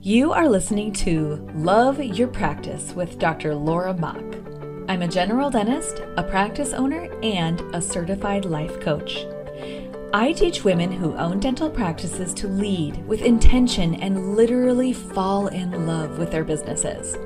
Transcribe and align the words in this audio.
You 0.00 0.32
are 0.32 0.48
listening 0.48 0.92
to 0.92 1.44
Love 1.56 2.00
Your 2.00 2.28
Practice 2.28 2.92
with 2.92 3.18
Dr. 3.18 3.52
Laura 3.52 3.92
Mock. 3.92 4.22
I'm 4.88 5.02
a 5.02 5.08
general 5.08 5.50
dentist, 5.50 6.02
a 6.16 6.22
practice 6.22 6.72
owner, 6.72 7.10
and 7.20 7.60
a 7.74 7.82
certified 7.82 8.44
life 8.44 8.78
coach. 8.78 9.26
I 10.14 10.34
teach 10.34 10.62
women 10.62 10.92
who 10.92 11.16
own 11.16 11.40
dental 11.40 11.68
practices 11.68 12.32
to 12.34 12.46
lead 12.46 13.04
with 13.08 13.22
intention 13.22 13.96
and 13.96 14.36
literally 14.36 14.92
fall 14.92 15.48
in 15.48 15.84
love 15.84 16.16
with 16.16 16.30
their 16.30 16.44
businesses. 16.44 17.16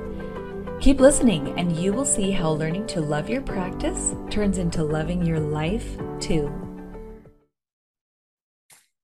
Keep 0.81 0.99
listening, 0.99 1.53
and 1.59 1.77
you 1.77 1.93
will 1.93 2.05
see 2.05 2.31
how 2.31 2.49
learning 2.49 2.87
to 2.87 3.01
love 3.01 3.29
your 3.29 3.43
practice 3.43 4.15
turns 4.31 4.57
into 4.57 4.83
loving 4.83 5.23
your 5.23 5.39
life 5.39 5.95
too. 6.19 6.51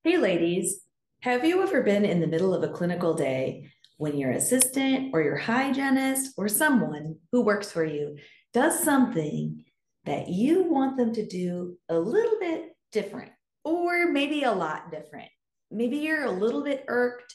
Hey, 0.02 0.16
ladies. 0.16 0.80
Have 1.22 1.44
you 1.44 1.62
ever 1.62 1.82
been 1.82 2.06
in 2.06 2.18
the 2.18 2.26
middle 2.26 2.54
of 2.54 2.62
a 2.62 2.72
clinical 2.72 3.12
day 3.12 3.68
when 3.98 4.16
your 4.16 4.30
assistant 4.30 5.10
or 5.12 5.20
your 5.20 5.36
hygienist 5.36 6.32
or 6.38 6.48
someone 6.48 7.16
who 7.30 7.42
works 7.42 7.70
for 7.70 7.84
you 7.84 8.16
does 8.54 8.82
something 8.82 9.62
that 10.06 10.28
you 10.28 10.62
want 10.62 10.96
them 10.96 11.12
to 11.12 11.26
do 11.26 11.76
a 11.90 11.98
little 11.98 12.38
bit 12.40 12.74
different 12.90 13.32
or 13.64 14.10
maybe 14.10 14.44
a 14.44 14.50
lot 14.50 14.90
different? 14.90 15.28
Maybe 15.70 15.98
you're 15.98 16.24
a 16.24 16.30
little 16.30 16.64
bit 16.64 16.86
irked 16.88 17.34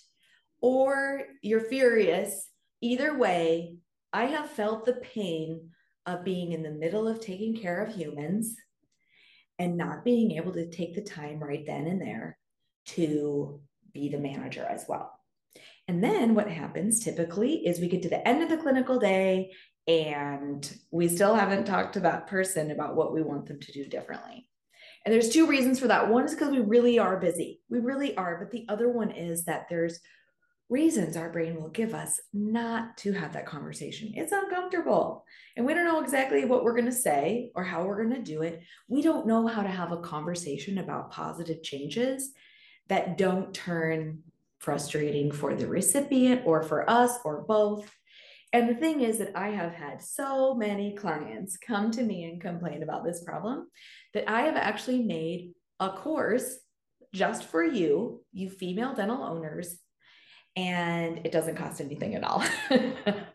or 0.61 1.21
you're 1.43 1.69
furious. 1.69 2.49
Either 2.81 3.15
way, 3.15 3.77
I 4.11 4.25
have 4.25 4.49
felt 4.49 4.85
the 4.85 4.93
pain 4.93 5.69
of 6.07 6.25
being 6.25 6.53
in 6.53 6.63
the 6.63 6.71
middle 6.71 7.07
of 7.07 7.21
taking 7.21 7.55
care 7.55 7.83
of 7.83 7.93
humans 7.93 8.55
and 9.59 9.77
not 9.77 10.03
being 10.03 10.31
able 10.31 10.53
to 10.53 10.71
take 10.71 10.95
the 10.95 11.03
time 11.03 11.37
right 11.37 11.63
then 11.67 11.85
and 11.85 12.01
there 12.01 12.39
to 12.85 13.61
be 13.95 14.09
the 14.09 14.19
manager 14.19 14.67
as 14.69 14.85
well. 14.87 15.11
And 15.87 16.03
then 16.03 16.35
what 16.35 16.49
happens 16.49 17.03
typically 17.03 17.65
is 17.65 17.79
we 17.79 17.87
get 17.87 18.03
to 18.03 18.09
the 18.09 18.27
end 18.27 18.43
of 18.43 18.49
the 18.49 18.57
clinical 18.57 18.99
day 18.99 19.51
and 19.87 20.77
we 20.91 21.07
still 21.07 21.35
haven't 21.35 21.65
talked 21.65 21.93
to 21.93 22.01
that 22.01 22.27
person 22.27 22.71
about 22.71 22.95
what 22.95 23.13
we 23.13 23.21
want 23.21 23.45
them 23.45 23.59
to 23.59 23.71
do 23.71 23.85
differently. 23.85 24.47
And 25.05 25.13
there's 25.13 25.29
two 25.29 25.47
reasons 25.47 25.79
for 25.79 25.87
that. 25.87 26.09
One 26.09 26.25
is 26.25 26.33
because 26.33 26.51
we 26.51 26.59
really 26.59 26.97
are 26.99 27.19
busy. 27.19 27.61
We 27.69 27.79
really 27.79 28.17
are. 28.17 28.37
But 28.39 28.51
the 28.51 28.65
other 28.67 28.89
one 28.89 29.11
is 29.11 29.45
that 29.45 29.67
there's 29.69 29.99
reasons 30.67 31.15
our 31.15 31.29
brain 31.29 31.61
will 31.61 31.69
give 31.69 31.93
us 31.93 32.19
not 32.33 32.97
to 32.97 33.11
have 33.11 33.33
that 33.33 33.45
conversation. 33.45 34.13
It's 34.15 34.31
uncomfortable. 34.31 35.23
And 35.55 35.63
we 35.63 35.75
don't 35.75 35.85
know 35.85 36.01
exactly 36.01 36.45
what 36.45 36.63
we're 36.63 36.73
going 36.73 36.85
to 36.85 36.91
say 36.91 37.51
or 37.53 37.63
how 37.63 37.85
we're 37.85 38.03
going 38.03 38.15
to 38.15 38.31
do 38.31 38.41
it. 38.41 38.63
We 38.87 39.03
don't 39.03 39.27
know 39.27 39.45
how 39.45 39.61
to 39.61 39.69
have 39.69 39.91
a 39.91 40.01
conversation 40.01 40.79
about 40.79 41.11
positive 41.11 41.61
changes 41.61 42.31
that 42.87 43.17
don't 43.17 43.53
turn 43.53 44.23
frustrating 44.59 45.31
for 45.31 45.55
the 45.55 45.67
recipient 45.67 46.41
or 46.45 46.63
for 46.63 46.89
us 46.89 47.17
or 47.23 47.43
both. 47.47 47.89
And 48.53 48.69
the 48.69 48.75
thing 48.75 49.01
is 49.01 49.17
that 49.17 49.35
I 49.35 49.49
have 49.49 49.73
had 49.73 50.01
so 50.01 50.55
many 50.55 50.95
clients 50.95 51.57
come 51.57 51.91
to 51.91 52.03
me 52.03 52.23
and 52.23 52.41
complain 52.41 52.83
about 52.83 53.03
this 53.03 53.23
problem 53.23 53.67
that 54.13 54.29
I 54.29 54.41
have 54.41 54.55
actually 54.55 55.03
made 55.03 55.51
a 55.79 55.89
course 55.89 56.57
just 57.13 57.45
for 57.45 57.63
you, 57.63 58.23
you 58.31 58.49
female 58.49 58.93
dental 58.93 59.23
owners, 59.23 59.77
and 60.55 61.19
it 61.25 61.31
doesn't 61.31 61.57
cost 61.57 61.81
anything 61.81 62.15
at 62.15 62.23
all. 62.23 62.43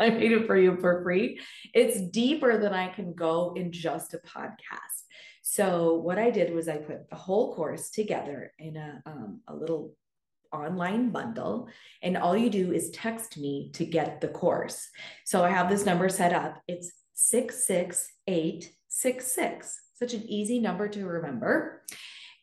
I 0.01 0.11
made 0.11 0.33
it 0.33 0.47
for 0.47 0.57
you 0.57 0.79
for 0.81 1.03
free. 1.03 1.39
It's 1.75 2.01
deeper 2.11 2.59
than 2.59 2.73
I 2.73 2.89
can 2.89 3.13
go 3.13 3.53
in 3.57 3.73
just 3.73 4.15
a 4.15 4.19
podcast. 4.19 5.05
So 5.51 5.95
what 5.95 6.17
I 6.17 6.31
did 6.31 6.55
was 6.55 6.69
I 6.69 6.77
put 6.77 7.11
the 7.11 7.17
whole 7.17 7.57
course 7.57 7.91
together 7.91 8.53
in 8.61 8.77
a, 8.77 9.03
um, 9.05 9.41
a 9.49 9.57
little 9.57 9.97
online 10.53 11.11
bundle 11.11 11.69
and 12.05 12.17
all 12.17 12.37
you 12.37 12.51
do 12.51 12.71
is 12.71 12.91
text 12.91 13.37
me 13.37 13.73
to 13.75 13.85
get 13.85 14.21
the 14.21 14.29
course. 14.29 14.89
So 15.25 15.43
I 15.43 15.51
have 15.51 15.69
this 15.69 15.85
number 15.85 16.09
set 16.09 16.33
up. 16.33 16.63
It's 16.69 16.93
66866. 17.15 19.81
Such 19.95 20.15
an 20.15 20.23
easy 20.23 20.61
number 20.61 20.87
to 20.87 21.05
remember. 21.05 21.83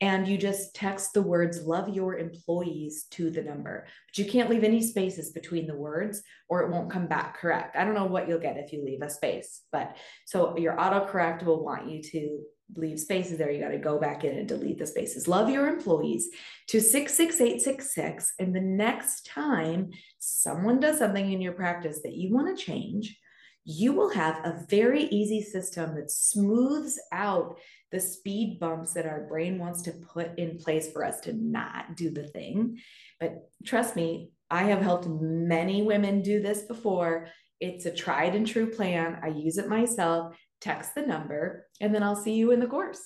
And 0.02 0.28
you 0.28 0.38
just 0.38 0.76
text 0.76 1.14
the 1.14 1.22
words 1.22 1.62
love 1.62 1.96
your 1.96 2.18
employees 2.18 3.06
to 3.12 3.32
the 3.32 3.42
number. 3.42 3.88
But 4.10 4.18
you 4.18 4.26
can't 4.30 4.50
leave 4.50 4.66
any 4.66 4.84
spaces 4.84 5.32
between 5.32 5.66
the 5.66 5.78
words 5.78 6.24
or 6.50 6.64
it 6.64 6.72
won't 6.72 6.92
come 6.92 7.08
back 7.08 7.38
correct. 7.38 7.78
I 7.78 7.86
don't 7.86 7.96
know 7.96 8.04
what 8.04 8.28
you'll 8.28 8.40
get 8.40 8.58
if 8.58 8.74
you 8.74 8.84
leave 8.84 9.02
a 9.02 9.10
space, 9.10 9.62
but 9.72 9.96
so 10.26 10.58
your 10.58 10.76
autocorrect 10.76 11.46
will 11.46 11.64
want 11.64 11.90
you 11.90 12.04
to 12.04 12.42
leave 12.76 13.00
spaces 13.00 13.38
there. 13.38 13.52
You 13.52 13.62
got 13.62 13.70
to 13.70 13.78
go 13.78 14.00
back 14.00 14.24
in 14.24 14.38
and 14.38 14.48
delete 14.48 14.78
the 14.78 14.88
spaces. 14.88 15.28
Love 15.28 15.50
your 15.50 15.68
employees 15.68 16.30
to 16.68 16.82
66866. 16.82 18.34
And 18.40 18.56
the 18.56 18.62
next 18.62 19.26
time 19.26 19.90
someone 20.20 20.80
does 20.80 20.98
something 20.98 21.32
in 21.32 21.42
your 21.42 21.54
practice 21.54 22.02
that 22.04 22.16
you 22.16 22.34
want 22.34 22.56
to 22.56 22.64
change, 22.64 23.18
you 23.64 23.94
will 23.94 24.10
have 24.10 24.38
a 24.46 24.66
very 24.70 25.04
easy 25.04 25.42
system 25.42 25.96
that 25.96 26.12
smooths 26.12 27.00
out 27.12 27.58
the 27.92 28.00
speed 28.00 28.60
bumps 28.60 28.94
that 28.94 29.06
our 29.06 29.28
brain 29.28 29.60
wants 29.60 29.82
to 29.84 29.92
put 29.92 30.38
in 30.38 30.58
place 30.58 30.92
for 30.92 31.06
us 31.06 31.22
to 31.22 31.34
not 31.34 31.96
do 31.96 32.10
the 32.10 32.28
thing. 32.28 32.78
But 33.20 33.50
trust 33.66 33.96
me, 33.96 34.32
I 34.50 34.64
have 34.64 34.82
helped 34.82 35.08
many 35.08 35.82
women 35.82 36.22
do 36.22 36.42
this 36.42 36.64
before. 36.64 37.28
It's 37.60 37.86
a 37.86 37.92
tried 37.92 38.36
and 38.36 38.46
true 38.46 38.70
plan. 38.70 39.20
I 39.24 39.28
use 39.28 39.58
it 39.58 39.68
myself 39.68 40.36
text 40.62 40.96
the 40.96 41.02
number, 41.02 41.68
and 41.80 41.94
then 41.94 42.04
I'll 42.04 42.16
see 42.16 42.34
you 42.34 42.52
in 42.52 42.60
the 42.60 42.68
course. 42.68 43.02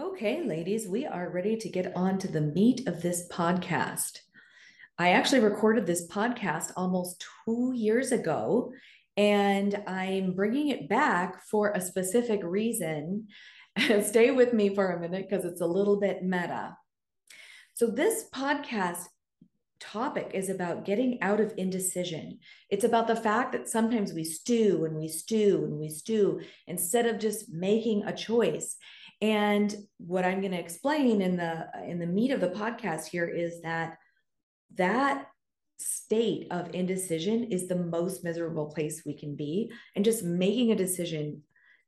Okay, 0.00 0.42
ladies, 0.42 0.88
we 0.88 1.06
are 1.06 1.30
ready 1.30 1.56
to 1.56 1.68
get 1.68 1.94
on 1.94 2.18
to 2.18 2.28
the 2.28 2.40
meat 2.40 2.88
of 2.88 3.02
this 3.02 3.28
podcast. 3.30 4.18
I 4.98 5.10
actually 5.10 5.40
recorded 5.40 5.86
this 5.86 6.08
podcast 6.08 6.72
almost 6.76 7.24
two 7.44 7.72
years 7.74 8.10
ago, 8.10 8.72
and 9.16 9.82
I'm 9.86 10.34
bringing 10.34 10.68
it 10.68 10.88
back 10.88 11.44
for 11.44 11.72
a 11.72 11.80
specific 11.80 12.40
reason. 12.42 13.28
Stay 14.02 14.30
with 14.30 14.52
me 14.52 14.74
for 14.74 14.90
a 14.90 15.00
minute 15.00 15.28
because 15.28 15.44
it's 15.44 15.60
a 15.60 15.66
little 15.66 16.00
bit 16.00 16.22
meta. 16.22 16.76
So, 17.74 17.86
this 17.86 18.24
podcast 18.34 19.04
topic 19.82 20.30
is 20.32 20.48
about 20.48 20.84
getting 20.84 21.20
out 21.22 21.40
of 21.40 21.52
indecision. 21.56 22.38
It's 22.70 22.84
about 22.84 23.08
the 23.08 23.16
fact 23.16 23.52
that 23.52 23.68
sometimes 23.68 24.12
we 24.12 24.24
stew 24.24 24.84
and 24.84 24.96
we 24.96 25.08
stew 25.08 25.64
and 25.64 25.78
we 25.78 25.88
stew 25.88 26.40
instead 26.66 27.06
of 27.06 27.18
just 27.18 27.52
making 27.52 28.04
a 28.04 28.14
choice. 28.14 28.76
And 29.20 29.74
what 29.98 30.24
I'm 30.24 30.40
going 30.40 30.52
to 30.52 30.58
explain 30.58 31.20
in 31.20 31.36
the 31.36 31.66
in 31.86 31.98
the 31.98 32.06
meat 32.06 32.30
of 32.30 32.40
the 32.40 32.50
podcast 32.50 33.06
here 33.06 33.26
is 33.26 33.60
that 33.62 33.98
that 34.76 35.26
state 35.78 36.46
of 36.50 36.74
indecision 36.74 37.44
is 37.44 37.66
the 37.66 37.76
most 37.76 38.22
miserable 38.22 38.66
place 38.66 39.02
we 39.04 39.18
can 39.18 39.34
be 39.34 39.70
and 39.96 40.04
just 40.04 40.22
making 40.22 40.70
a 40.70 40.76
decision 40.76 41.42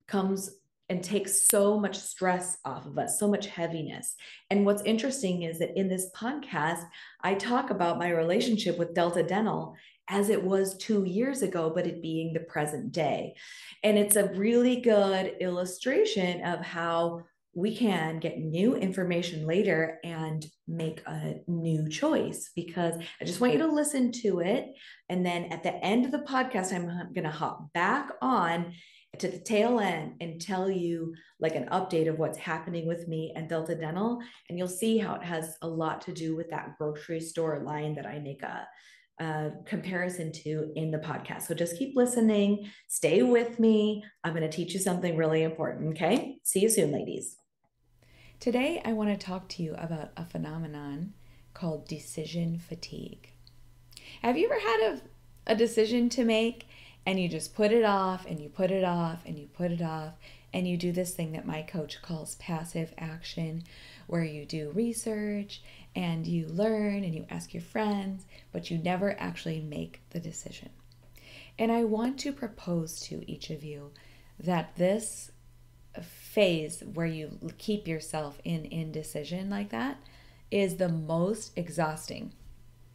comes 0.09 0.51
and 0.89 1.03
takes 1.03 1.49
so 1.49 1.79
much 1.79 1.99
stress 1.99 2.59
off 2.65 2.87
of 2.87 2.99
us, 2.99 3.19
so 3.19 3.29
much 3.29 3.47
heaviness. 3.47 4.15
And 4.51 4.67
what's 4.67 4.83
interesting 4.83 5.43
is 5.43 5.59
that 5.59 5.79
in 5.79 5.89
this 5.89 6.11
podcast, 6.15 6.85
I 7.23 7.35
talk 7.35 7.71
about 7.71 7.99
my 7.99 8.11
relationship 8.11 8.79
with 8.79 8.95
Delta 8.95 9.23
Dental 9.23 9.75
as 10.09 10.29
it 10.29 10.43
was 10.43 10.77
two 10.77 11.05
years 11.05 11.41
ago, 11.43 11.73
but 11.75 11.87
it 11.87 12.03
being 12.03 12.33
the 12.33 12.41
present 12.41 12.93
day. 12.93 13.35
And 13.83 13.97
it's 13.97 14.17
a 14.17 14.29
really 14.35 14.81
good 14.81 15.37
illustration 15.41 16.45
of 16.45 16.61
how 16.61 17.23
we 17.55 17.75
can 17.75 18.19
get 18.19 18.39
new 18.39 18.75
information 18.75 19.47
later 19.47 20.01
and 20.03 20.45
make 20.67 21.01
a 21.07 21.37
new 21.47 21.89
choice 21.89 22.51
because 22.55 22.95
I 23.21 23.25
just 23.25 23.41
want 23.41 23.53
you 23.53 23.61
to 23.61 23.69
listen 23.69 24.11
to 24.23 24.41
it. 24.41 24.67
And 25.09 25.25
then 25.25 25.45
at 25.45 25.63
the 25.63 25.73
end 25.73 26.05
of 26.05 26.11
the 26.11 26.19
podcast, 26.19 26.73
I'm 26.73 26.87
going 27.15 27.25
to 27.25 27.31
hop 27.31 27.73
back 27.73 28.11
on 28.21 28.75
to 29.19 29.29
the 29.29 29.39
tail 29.39 29.81
end 29.81 30.15
and 30.21 30.41
tell 30.41 30.71
you 30.71 31.15
like 31.41 31.55
an 31.55 31.69
update 31.71 32.09
of 32.09 32.19
what's 32.19 32.39
happening 32.39 32.87
with 32.87 33.09
me 33.09 33.33
and 33.37 33.49
Delta 33.49 33.75
Dental. 33.75 34.21
And 34.49 34.59
you'll 34.59 34.69
see 34.69 34.99
how 34.99 35.15
it 35.15 35.23
has 35.23 35.57
a 35.63 35.69
lot 35.69 36.01
to 36.03 36.13
do 36.13 36.37
with 36.37 36.51
that 36.51 36.77
grocery 36.79 37.21
store 37.21 37.61
line 37.61 37.95
that 37.95 38.07
I 38.07 38.19
make 38.19 38.43
a, 38.43 38.67
a 39.21 39.51
comparison 39.67 40.33
to 40.33 40.73
in 40.77 40.91
the 40.91 40.99
podcast. 40.99 41.43
So 41.43 41.55
just 41.55 41.79
keep 41.79 41.97
listening, 41.97 42.71
stay 42.89 43.23
with 43.23 43.59
me. 43.59 44.05
I'm 44.23 44.33
going 44.33 44.49
to 44.49 44.57
teach 44.57 44.75
you 44.75 44.81
something 44.81 45.17
really 45.17 45.43
important. 45.43 45.95
Okay. 45.97 46.39
See 46.43 46.61
you 46.61 46.69
soon, 46.69 46.93
ladies. 46.93 47.37
Today, 48.41 48.83
I 48.85 48.93
want 48.93 49.09
to 49.09 49.27
talk 49.27 49.49
to 49.51 49.63
you 49.63 49.75
about 49.79 50.11
a 50.17 50.25
phenomenon 50.25 51.15
called 51.55 51.89
decision 51.89 52.59
fatigue. 52.59 53.31
Have 54.23 54.37
you 54.37 54.47
ever 54.47 54.61
had 54.61 54.81
a, 55.47 55.53
a 55.53 55.55
decision 55.55 56.09
to 56.11 56.25
make 56.25 56.67
and 57.07 57.21
you 57.21 57.29
just 57.29 57.55
put 57.55 57.73
it 57.73 57.85
off 57.85 58.27
and 58.27 58.41
you 58.41 58.49
put 58.49 58.71
it 58.71 58.85
off 58.85 59.21
and 59.27 59.39
you 59.39 59.47
put 59.47 59.71
it 59.71 59.83
off 59.83 60.15
and 60.53 60.69
you 60.69 60.77
do 60.77 60.93
this 60.93 61.15
thing 61.15 61.33
that 61.33 61.47
my 61.47 61.63
coach 61.63 62.01
calls 62.01 62.37
passive 62.37 62.93
action 62.97 63.63
where 64.07 64.25
you 64.25 64.45
do 64.45 64.71
research 64.71 65.63
and 65.97 66.27
you 66.27 66.47
learn 66.47 67.05
and 67.05 67.15
you 67.15 67.27
ask 67.31 67.53
your 67.53 67.63
friends 67.63 68.25
but 68.53 68.71
you 68.71 68.79
never 68.79 69.19
actually 69.19 69.61
make 69.61 70.01
the 70.11 70.21
decision 70.21 70.71
and 71.59 71.71
i 71.71 71.85
want 71.85 72.19
to 72.19 72.33
propose 72.33 73.01
to 73.01 73.29
each 73.31 73.51
of 73.51 73.63
you 73.65 73.91
that 74.39 74.75
this 74.77 75.31
phase 76.03 76.83
where 76.95 77.07
you 77.07 77.39
keep 77.59 77.87
yourself 77.87 78.39
in 78.45 78.65
indecision 78.65 79.49
like 79.49 79.71
that 79.71 79.99
is 80.51 80.77
the 80.77 80.89
most 80.89 81.53
exhausting. 81.57 82.33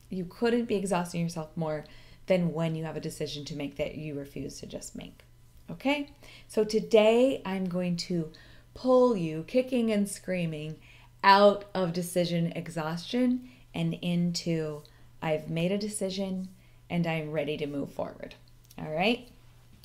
You 0.09 0.25
couldn't 0.25 0.65
be 0.65 0.75
exhausting 0.75 1.21
yourself 1.21 1.49
more 1.55 1.85
than 2.29 2.53
when 2.53 2.75
you 2.75 2.85
have 2.85 2.95
a 2.95 3.01
decision 3.01 3.43
to 3.43 3.55
make 3.55 3.75
that 3.75 3.95
you 3.95 4.13
refuse 4.13 4.59
to 4.59 4.67
just 4.67 4.95
make. 4.95 5.23
Okay? 5.69 6.11
So 6.47 6.63
today 6.63 7.41
I'm 7.43 7.67
going 7.67 7.97
to 7.97 8.31
pull 8.75 9.17
you 9.17 9.43
kicking 9.47 9.91
and 9.91 10.07
screaming 10.07 10.77
out 11.23 11.65
of 11.73 11.91
decision 11.91 12.53
exhaustion 12.55 13.49
and 13.73 13.95
into 13.95 14.83
I've 15.21 15.49
made 15.49 15.71
a 15.71 15.77
decision 15.77 16.49
and 16.89 17.05
I'm 17.05 17.31
ready 17.31 17.57
to 17.57 17.65
move 17.65 17.91
forward. 17.91 18.35
All 18.77 18.91
right? 18.91 19.27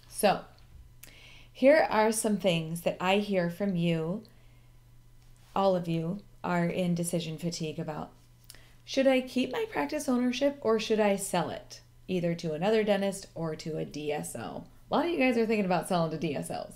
So, 0.08 0.42
here 1.50 1.86
are 1.90 2.12
some 2.12 2.36
things 2.36 2.82
that 2.82 2.98
I 3.00 3.16
hear 3.16 3.48
from 3.48 3.74
you, 3.74 4.22
all 5.56 5.74
of 5.74 5.88
you 5.88 6.20
are 6.42 6.66
in 6.66 6.94
decision 6.94 7.38
fatigue 7.38 7.78
about. 7.78 8.10
Should 8.84 9.06
I 9.06 9.22
keep 9.22 9.50
my 9.50 9.64
practice 9.70 10.08
ownership 10.08 10.58
or 10.60 10.78
should 10.78 11.00
I 11.00 11.16
sell 11.16 11.48
it, 11.50 11.80
either 12.08 12.34
to 12.34 12.52
another 12.52 12.84
dentist 12.84 13.26
or 13.34 13.54
to 13.56 13.78
a 13.78 13.84
DSO? 13.84 14.64
A 14.90 14.94
lot 14.94 15.06
of 15.06 15.10
you 15.10 15.18
guys 15.18 15.36
are 15.36 15.46
thinking 15.46 15.64
about 15.64 15.88
selling 15.88 16.10
to 16.10 16.26
DSOs. 16.26 16.74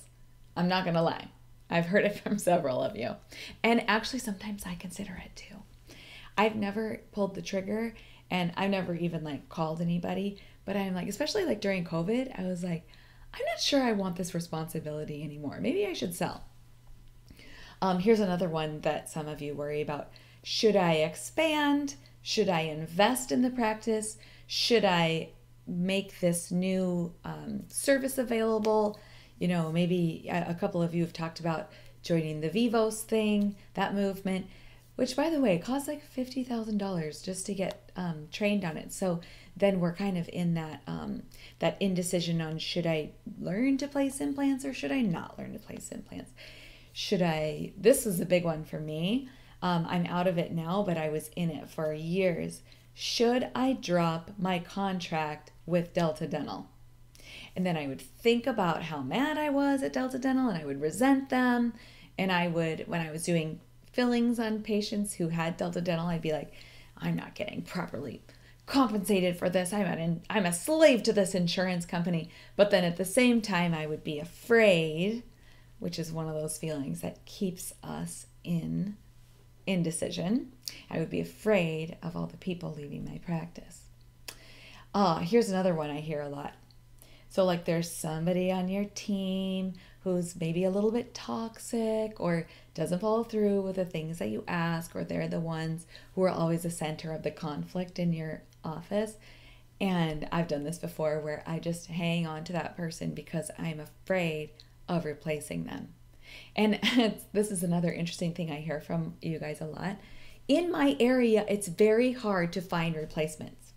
I'm 0.56 0.68
not 0.68 0.84
going 0.84 0.94
to 0.94 1.02
lie. 1.02 1.28
I've 1.70 1.86
heard 1.86 2.04
it 2.04 2.18
from 2.24 2.38
several 2.38 2.82
of 2.82 2.96
you. 2.96 3.16
And 3.62 3.84
actually, 3.88 4.20
sometimes 4.20 4.64
I 4.66 4.74
consider 4.74 5.20
it 5.24 5.36
too. 5.36 5.56
I've 6.36 6.56
never 6.56 7.00
pulled 7.12 7.34
the 7.34 7.42
trigger 7.42 7.94
and 8.30 8.52
I've 8.56 8.70
never 8.70 8.94
even 8.94 9.24
like 9.24 9.48
called 9.48 9.80
anybody, 9.80 10.38
but 10.64 10.76
I'm 10.76 10.94
like, 10.94 11.08
especially 11.08 11.44
like 11.44 11.60
during 11.60 11.84
COVID, 11.84 12.38
I 12.38 12.44
was 12.44 12.62
like, 12.62 12.86
I'm 13.34 13.44
not 13.46 13.60
sure 13.60 13.82
I 13.82 13.92
want 13.92 14.16
this 14.16 14.34
responsibility 14.34 15.22
anymore. 15.22 15.58
Maybe 15.60 15.86
I 15.86 15.92
should 15.92 16.14
sell. 16.14 16.44
Um, 17.80 18.00
here's 18.00 18.20
another 18.20 18.48
one 18.48 18.80
that 18.80 19.08
some 19.08 19.28
of 19.28 19.40
you 19.40 19.54
worry 19.54 19.80
about. 19.80 20.10
Should 20.42 20.76
I 20.76 20.94
expand? 20.94 21.94
Should 22.22 22.48
I 22.48 22.60
invest 22.60 23.30
in 23.32 23.42
the 23.42 23.50
practice? 23.50 24.18
Should 24.48 24.86
I 24.86 25.28
make 25.66 26.20
this 26.20 26.50
new 26.50 27.12
um, 27.22 27.64
service 27.68 28.16
available? 28.16 28.98
You 29.38 29.46
know, 29.46 29.70
maybe 29.70 30.26
a 30.28 30.54
couple 30.54 30.82
of 30.82 30.94
you 30.94 31.02
have 31.02 31.12
talked 31.12 31.38
about 31.38 31.70
joining 32.02 32.40
the 32.40 32.48
Vivos 32.48 33.02
thing, 33.02 33.56
that 33.74 33.94
movement, 33.94 34.46
which 34.96 35.14
by 35.14 35.28
the 35.28 35.38
way 35.38 35.58
costs 35.58 35.86
like 35.86 36.02
$50,000 36.10 37.22
just 37.22 37.44
to 37.44 37.52
get 37.52 37.92
um, 37.94 38.28
trained 38.32 38.64
on 38.64 38.78
it. 38.78 38.90
So 38.90 39.20
then 39.54 39.80
we're 39.80 39.94
kind 39.94 40.16
of 40.16 40.30
in 40.32 40.54
that 40.54 40.80
um, 40.86 41.24
that 41.58 41.76
indecision 41.78 42.40
on 42.40 42.58
should 42.58 42.86
I 42.86 43.10
learn 43.38 43.76
to 43.78 43.86
place 43.86 44.18
implants 44.18 44.64
or 44.64 44.72
should 44.72 44.92
I 44.92 45.02
not 45.02 45.38
learn 45.38 45.52
to 45.52 45.58
place 45.58 45.90
implants? 45.92 46.32
Should 46.94 47.20
I? 47.20 47.72
This 47.76 48.06
is 48.06 48.18
a 48.18 48.26
big 48.26 48.44
one 48.44 48.64
for 48.64 48.80
me. 48.80 49.28
Um, 49.60 49.86
I'm 49.90 50.06
out 50.06 50.26
of 50.26 50.38
it 50.38 50.52
now, 50.52 50.82
but 50.86 50.96
I 50.96 51.10
was 51.10 51.28
in 51.36 51.50
it 51.50 51.68
for 51.68 51.92
years. 51.92 52.62
Should 53.00 53.52
I 53.54 53.74
drop 53.74 54.32
my 54.40 54.58
contract 54.58 55.52
with 55.66 55.94
Delta 55.94 56.26
Dental? 56.26 56.66
And 57.54 57.64
then 57.64 57.76
I 57.76 57.86
would 57.86 58.00
think 58.00 58.44
about 58.44 58.82
how 58.82 59.02
mad 59.02 59.38
I 59.38 59.50
was 59.50 59.84
at 59.84 59.92
Delta 59.92 60.18
Dental 60.18 60.48
and 60.48 60.60
I 60.60 60.64
would 60.64 60.80
resent 60.80 61.28
them. 61.28 61.74
And 62.18 62.32
I 62.32 62.48
would, 62.48 62.88
when 62.88 63.00
I 63.00 63.12
was 63.12 63.22
doing 63.22 63.60
fillings 63.92 64.40
on 64.40 64.64
patients 64.64 65.14
who 65.14 65.28
had 65.28 65.56
Delta 65.56 65.80
Dental, 65.80 66.08
I'd 66.08 66.22
be 66.22 66.32
like, 66.32 66.52
I'm 66.96 67.14
not 67.14 67.36
getting 67.36 67.62
properly 67.62 68.20
compensated 68.66 69.36
for 69.36 69.48
this. 69.48 69.72
I'm 69.72 69.86
an 69.86 70.22
I'm 70.28 70.44
a 70.44 70.52
slave 70.52 71.04
to 71.04 71.12
this 71.12 71.36
insurance 71.36 71.86
company. 71.86 72.30
But 72.56 72.72
then 72.72 72.82
at 72.82 72.96
the 72.96 73.04
same 73.04 73.40
time, 73.40 73.74
I 73.74 73.86
would 73.86 74.02
be 74.02 74.18
afraid, 74.18 75.22
which 75.78 76.00
is 76.00 76.10
one 76.10 76.26
of 76.26 76.34
those 76.34 76.58
feelings 76.58 77.00
that 77.02 77.24
keeps 77.24 77.72
us 77.80 78.26
in 78.42 78.96
indecision. 79.68 80.52
I 80.90 80.98
would 80.98 81.10
be 81.10 81.20
afraid 81.20 81.96
of 82.02 82.16
all 82.16 82.26
the 82.26 82.36
people 82.36 82.74
leaving 82.74 83.04
my 83.04 83.18
practice. 83.18 83.82
Ah, 84.94 85.18
here's 85.18 85.50
another 85.50 85.74
one 85.74 85.90
I 85.90 86.00
hear 86.00 86.22
a 86.22 86.28
lot. 86.28 86.54
So, 87.28 87.44
like, 87.44 87.66
there's 87.66 87.90
somebody 87.90 88.50
on 88.50 88.68
your 88.68 88.86
team 88.94 89.74
who's 90.02 90.34
maybe 90.40 90.64
a 90.64 90.70
little 90.70 90.90
bit 90.90 91.12
toxic 91.12 92.18
or 92.18 92.46
doesn't 92.72 93.00
follow 93.00 93.22
through 93.22 93.60
with 93.60 93.76
the 93.76 93.84
things 93.84 94.18
that 94.18 94.30
you 94.30 94.44
ask, 94.48 94.96
or 94.96 95.04
they're 95.04 95.28
the 95.28 95.40
ones 95.40 95.86
who 96.14 96.22
are 96.22 96.30
always 96.30 96.62
the 96.62 96.70
center 96.70 97.12
of 97.12 97.22
the 97.22 97.30
conflict 97.30 97.98
in 97.98 98.14
your 98.14 98.42
office. 98.64 99.16
And 99.80 100.26
I've 100.32 100.48
done 100.48 100.64
this 100.64 100.78
before 100.78 101.20
where 101.20 101.44
I 101.46 101.58
just 101.58 101.86
hang 101.88 102.26
on 102.26 102.44
to 102.44 102.52
that 102.54 102.76
person 102.76 103.10
because 103.10 103.50
I'm 103.58 103.80
afraid 103.80 104.50
of 104.88 105.04
replacing 105.04 105.64
them. 105.64 105.94
And 106.56 106.78
this 107.32 107.50
is 107.50 107.62
another 107.62 107.92
interesting 107.92 108.34
thing 108.34 108.50
I 108.50 108.60
hear 108.60 108.80
from 108.80 109.14
you 109.22 109.38
guys 109.38 109.60
a 109.60 109.66
lot. 109.66 109.96
In 110.46 110.70
my 110.70 110.96
area, 110.98 111.44
it's 111.48 111.68
very 111.68 112.12
hard 112.12 112.52
to 112.54 112.60
find 112.60 112.96
replacements. 112.96 113.72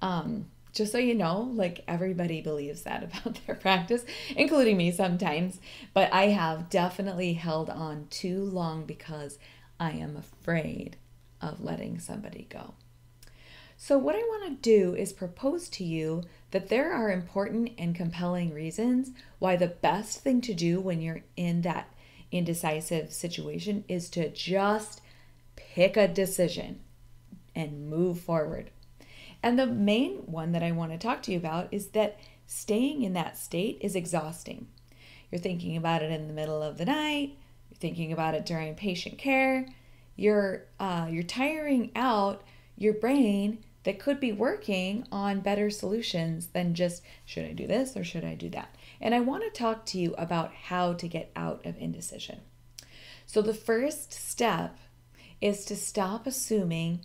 Um, 0.00 0.46
just 0.72 0.92
so 0.92 0.98
you 0.98 1.14
know, 1.14 1.52
like 1.54 1.84
everybody 1.86 2.40
believes 2.40 2.82
that 2.82 3.02
about 3.22 3.38
their 3.46 3.54
practice, 3.54 4.04
including 4.36 4.76
me 4.76 4.90
sometimes. 4.90 5.60
But 5.94 6.12
I 6.12 6.26
have 6.28 6.68
definitely 6.68 7.34
held 7.34 7.70
on 7.70 8.08
too 8.10 8.42
long 8.42 8.84
because 8.84 9.38
I 9.78 9.92
am 9.92 10.16
afraid 10.16 10.96
of 11.40 11.62
letting 11.62 11.98
somebody 11.98 12.46
go. 12.50 12.74
So, 13.76 13.98
what 13.98 14.14
I 14.14 14.18
want 14.18 14.44
to 14.46 14.70
do 14.70 14.94
is 14.94 15.12
propose 15.12 15.68
to 15.70 15.84
you 15.84 16.22
that 16.54 16.68
there 16.68 16.92
are 16.92 17.10
important 17.10 17.72
and 17.78 17.96
compelling 17.96 18.54
reasons 18.54 19.10
why 19.40 19.56
the 19.56 19.66
best 19.66 20.20
thing 20.20 20.40
to 20.40 20.54
do 20.54 20.78
when 20.78 21.00
you're 21.00 21.24
in 21.34 21.62
that 21.62 21.92
indecisive 22.30 23.12
situation 23.12 23.82
is 23.88 24.08
to 24.08 24.30
just 24.30 25.00
pick 25.56 25.96
a 25.96 26.06
decision 26.06 26.78
and 27.56 27.90
move 27.90 28.20
forward. 28.20 28.70
And 29.42 29.58
the 29.58 29.66
main 29.66 30.18
one 30.26 30.52
that 30.52 30.62
I 30.62 30.70
want 30.70 30.92
to 30.92 30.96
talk 30.96 31.22
to 31.22 31.32
you 31.32 31.38
about 31.38 31.66
is 31.72 31.88
that 31.88 32.20
staying 32.46 33.02
in 33.02 33.14
that 33.14 33.36
state 33.36 33.78
is 33.80 33.96
exhausting. 33.96 34.68
You're 35.32 35.40
thinking 35.40 35.76
about 35.76 36.04
it 36.04 36.12
in 36.12 36.28
the 36.28 36.34
middle 36.34 36.62
of 36.62 36.78
the 36.78 36.84
night, 36.84 37.36
you're 37.68 37.78
thinking 37.80 38.12
about 38.12 38.34
it 38.34 38.46
during 38.46 38.76
patient 38.76 39.18
care, 39.18 39.66
you're 40.14 40.66
uh, 40.78 41.08
you're 41.10 41.24
tiring 41.24 41.90
out 41.96 42.44
your 42.76 42.94
brain 42.94 43.58
that 43.84 43.98
could 43.98 44.18
be 44.18 44.32
working 44.32 45.06
on 45.12 45.40
better 45.40 45.70
solutions 45.70 46.48
than 46.48 46.74
just 46.74 47.02
should 47.24 47.44
I 47.44 47.52
do 47.52 47.66
this 47.66 47.96
or 47.96 48.02
should 48.02 48.24
I 48.24 48.34
do 48.34 48.50
that? 48.50 48.74
And 49.00 49.14
I 49.14 49.20
want 49.20 49.44
to 49.44 49.50
talk 49.50 49.86
to 49.86 49.98
you 49.98 50.14
about 50.16 50.52
how 50.52 50.94
to 50.94 51.08
get 51.08 51.30
out 51.36 51.64
of 51.64 51.76
indecision. 51.78 52.40
So, 53.26 53.40
the 53.40 53.54
first 53.54 54.12
step 54.12 54.78
is 55.40 55.64
to 55.66 55.76
stop 55.76 56.26
assuming 56.26 57.00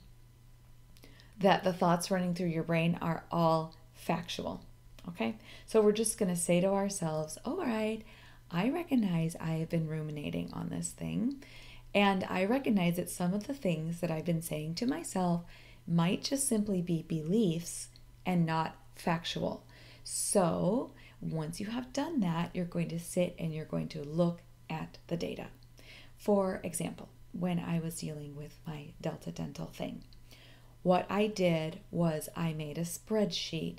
that 1.39 1.63
the 1.63 1.73
thoughts 1.73 2.11
running 2.11 2.33
through 2.33 2.47
your 2.47 2.63
brain 2.63 2.97
are 3.01 3.23
all 3.31 3.75
factual. 3.93 4.61
Okay, 5.07 5.37
so 5.65 5.81
we're 5.81 5.91
just 5.91 6.17
going 6.17 6.29
to 6.29 6.39
say 6.39 6.59
to 6.61 6.67
ourselves, 6.67 7.37
all 7.43 7.57
right, 7.57 8.03
I 8.51 8.69
recognize 8.69 9.35
I 9.39 9.51
have 9.53 9.69
been 9.69 9.87
ruminating 9.87 10.51
on 10.53 10.69
this 10.69 10.89
thing, 10.89 11.43
and 11.95 12.25
I 12.29 12.45
recognize 12.45 12.97
that 12.97 13.09
some 13.09 13.33
of 13.33 13.47
the 13.47 13.53
things 13.53 14.01
that 14.01 14.11
I've 14.11 14.25
been 14.25 14.41
saying 14.41 14.75
to 14.75 14.85
myself 14.85 15.43
might 15.89 16.23
just 16.23 16.47
simply 16.47 16.81
be 16.81 17.01
beliefs 17.01 17.87
and 18.25 18.45
not 18.45 18.75
factual. 18.95 19.65
So, 20.03 20.91
once 21.21 21.59
you 21.59 21.67
have 21.67 21.93
done 21.93 22.19
that, 22.21 22.51
you're 22.53 22.65
going 22.65 22.89
to 22.89 22.99
sit 22.99 23.35
and 23.37 23.53
you're 23.53 23.65
going 23.65 23.87
to 23.89 24.03
look 24.03 24.41
at 24.69 24.97
the 25.07 25.17
data. 25.17 25.47
For 26.17 26.61
example, 26.63 27.09
when 27.31 27.59
I 27.59 27.79
was 27.79 27.99
dealing 27.99 28.35
with 28.35 28.59
my 28.65 28.93
Delta 29.01 29.31
Dental 29.31 29.67
thing, 29.67 30.03
what 30.83 31.05
I 31.09 31.27
did 31.27 31.79
was 31.91 32.29
I 32.35 32.53
made 32.53 32.77
a 32.77 32.81
spreadsheet 32.81 33.77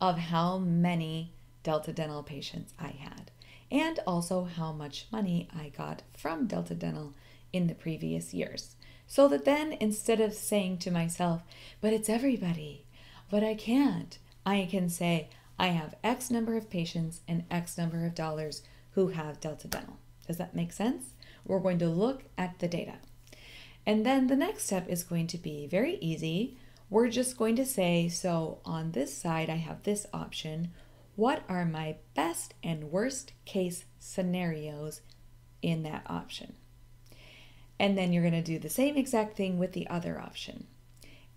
of 0.00 0.18
how 0.18 0.58
many 0.58 1.32
Delta 1.62 1.92
Dental 1.92 2.22
patients 2.22 2.72
I 2.78 2.88
had 2.88 3.30
and 3.70 4.00
also 4.06 4.44
how 4.44 4.72
much 4.72 5.06
money 5.12 5.48
I 5.54 5.68
got 5.68 6.02
from 6.16 6.46
Delta 6.46 6.74
Dental 6.74 7.14
in 7.52 7.66
the 7.66 7.74
previous 7.74 8.32
years. 8.32 8.76
So 9.08 9.26
that 9.28 9.46
then 9.46 9.72
instead 9.72 10.20
of 10.20 10.34
saying 10.34 10.78
to 10.78 10.90
myself, 10.90 11.42
but 11.80 11.94
it's 11.94 12.10
everybody, 12.10 12.84
but 13.30 13.42
I 13.42 13.54
can't, 13.54 14.18
I 14.44 14.68
can 14.70 14.90
say, 14.90 15.30
I 15.58 15.68
have 15.68 15.96
X 16.04 16.30
number 16.30 16.56
of 16.56 16.70
patients 16.70 17.22
and 17.26 17.44
X 17.50 17.76
number 17.76 18.06
of 18.06 18.14
dollars 18.14 18.62
who 18.92 19.08
have 19.08 19.40
Delta 19.40 19.66
Dental. 19.66 19.96
Does 20.26 20.36
that 20.36 20.54
make 20.54 20.72
sense? 20.72 21.14
We're 21.44 21.58
going 21.58 21.78
to 21.78 21.88
look 21.88 22.24
at 22.36 22.58
the 22.58 22.68
data. 22.68 22.96
And 23.86 24.04
then 24.04 24.26
the 24.26 24.36
next 24.36 24.64
step 24.64 24.86
is 24.88 25.02
going 25.02 25.26
to 25.28 25.38
be 25.38 25.66
very 25.66 25.96
easy. 25.96 26.58
We're 26.90 27.08
just 27.08 27.38
going 27.38 27.56
to 27.56 27.64
say, 27.64 28.08
so 28.08 28.58
on 28.64 28.92
this 28.92 29.14
side, 29.14 29.48
I 29.48 29.56
have 29.56 29.82
this 29.82 30.06
option. 30.12 30.72
What 31.16 31.42
are 31.48 31.64
my 31.64 31.96
best 32.14 32.54
and 32.62 32.92
worst 32.92 33.32
case 33.46 33.86
scenarios 33.98 35.00
in 35.62 35.82
that 35.84 36.02
option? 36.06 36.54
And 37.78 37.96
then 37.96 38.12
you're 38.12 38.22
going 38.22 38.32
to 38.32 38.42
do 38.42 38.58
the 38.58 38.68
same 38.68 38.96
exact 38.96 39.36
thing 39.36 39.58
with 39.58 39.72
the 39.72 39.88
other 39.88 40.20
option. 40.20 40.66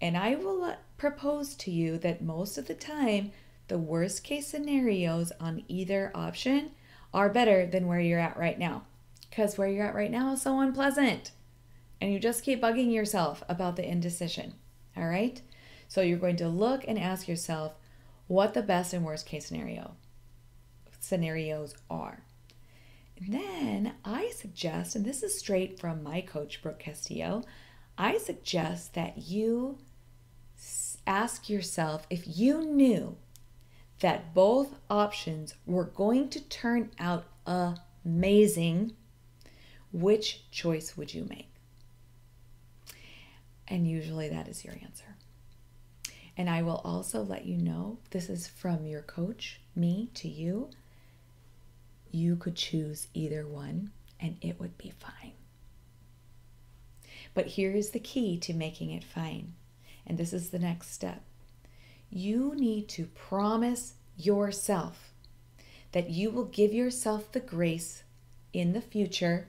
And 0.01 0.17
I 0.17 0.35
will 0.35 0.63
uh, 0.63 0.75
propose 0.97 1.53
to 1.55 1.71
you 1.71 1.97
that 1.99 2.23
most 2.23 2.57
of 2.57 2.67
the 2.67 2.73
time, 2.73 3.31
the 3.67 3.77
worst 3.77 4.23
case 4.23 4.47
scenarios 4.47 5.31
on 5.39 5.63
either 5.67 6.11
option 6.15 6.71
are 7.13 7.29
better 7.29 7.65
than 7.65 7.87
where 7.87 7.99
you're 7.99 8.19
at 8.19 8.37
right 8.37 8.57
now. 8.57 8.83
Because 9.29 9.57
where 9.57 9.67
you're 9.67 9.85
at 9.85 9.95
right 9.95 10.11
now 10.11 10.33
is 10.33 10.41
so 10.41 10.59
unpleasant. 10.59 11.31
and 12.01 12.11
you 12.11 12.19
just 12.19 12.43
keep 12.43 12.61
bugging 12.61 12.91
yourself 12.91 13.43
about 13.47 13.75
the 13.75 13.87
indecision. 13.87 14.55
All 14.97 15.07
right? 15.07 15.41
So 15.87 16.01
you're 16.01 16.17
going 16.17 16.37
to 16.37 16.47
look 16.49 16.83
and 16.87 16.97
ask 16.97 17.27
yourself 17.27 17.73
what 18.27 18.53
the 18.53 18.63
best 18.63 18.93
and 18.93 19.05
worst 19.05 19.25
case 19.25 19.45
scenario 19.45 19.95
scenarios 20.99 21.75
are. 21.89 22.23
Then 23.27 23.93
I 24.03 24.31
suggest, 24.31 24.95
and 24.95 25.05
this 25.05 25.21
is 25.21 25.37
straight 25.37 25.79
from 25.79 26.01
my 26.01 26.21
coach, 26.21 26.61
Brooke 26.63 26.79
Castillo, 26.79 27.43
I 27.95 28.17
suggest 28.17 28.95
that 28.95 29.19
you 29.19 29.77
ask 31.05 31.47
yourself 31.47 32.07
if 32.09 32.23
you 32.25 32.65
knew 32.65 33.17
that 33.99 34.33
both 34.33 34.73
options 34.89 35.53
were 35.67 35.85
going 35.85 36.29
to 36.29 36.41
turn 36.41 36.89
out 36.97 37.25
amazing, 37.45 38.93
which 39.93 40.49
choice 40.49 40.97
would 40.97 41.13
you 41.13 41.25
make? 41.29 41.53
And 43.67 43.87
usually 43.87 44.29
that 44.29 44.47
is 44.47 44.65
your 44.65 44.73
answer. 44.81 45.15
And 46.35 46.49
I 46.49 46.63
will 46.63 46.81
also 46.83 47.21
let 47.21 47.45
you 47.45 47.57
know 47.57 47.99
this 48.09 48.29
is 48.29 48.47
from 48.47 48.87
your 48.87 49.03
coach, 49.03 49.61
me 49.75 50.09
to 50.15 50.27
you. 50.27 50.71
You 52.11 52.35
could 52.35 52.55
choose 52.55 53.07
either 53.13 53.47
one 53.47 53.91
and 54.19 54.37
it 54.41 54.59
would 54.59 54.77
be 54.77 54.93
fine. 54.99 55.33
But 57.33 57.47
here 57.47 57.71
is 57.71 57.91
the 57.91 57.99
key 57.99 58.37
to 58.39 58.53
making 58.53 58.91
it 58.91 59.03
fine. 59.03 59.53
And 60.05 60.17
this 60.17 60.33
is 60.33 60.49
the 60.49 60.59
next 60.59 60.93
step. 60.93 61.23
You 62.09 62.53
need 62.55 62.89
to 62.89 63.05
promise 63.05 63.93
yourself 64.17 65.13
that 65.93 66.09
you 66.09 66.29
will 66.29 66.45
give 66.45 66.73
yourself 66.73 67.31
the 67.31 67.39
grace 67.39 68.03
in 68.53 68.73
the 68.73 68.81
future 68.81 69.47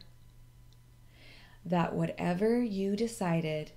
that 1.64 1.94
whatever 1.94 2.60
you 2.62 2.96
decided 2.96 3.72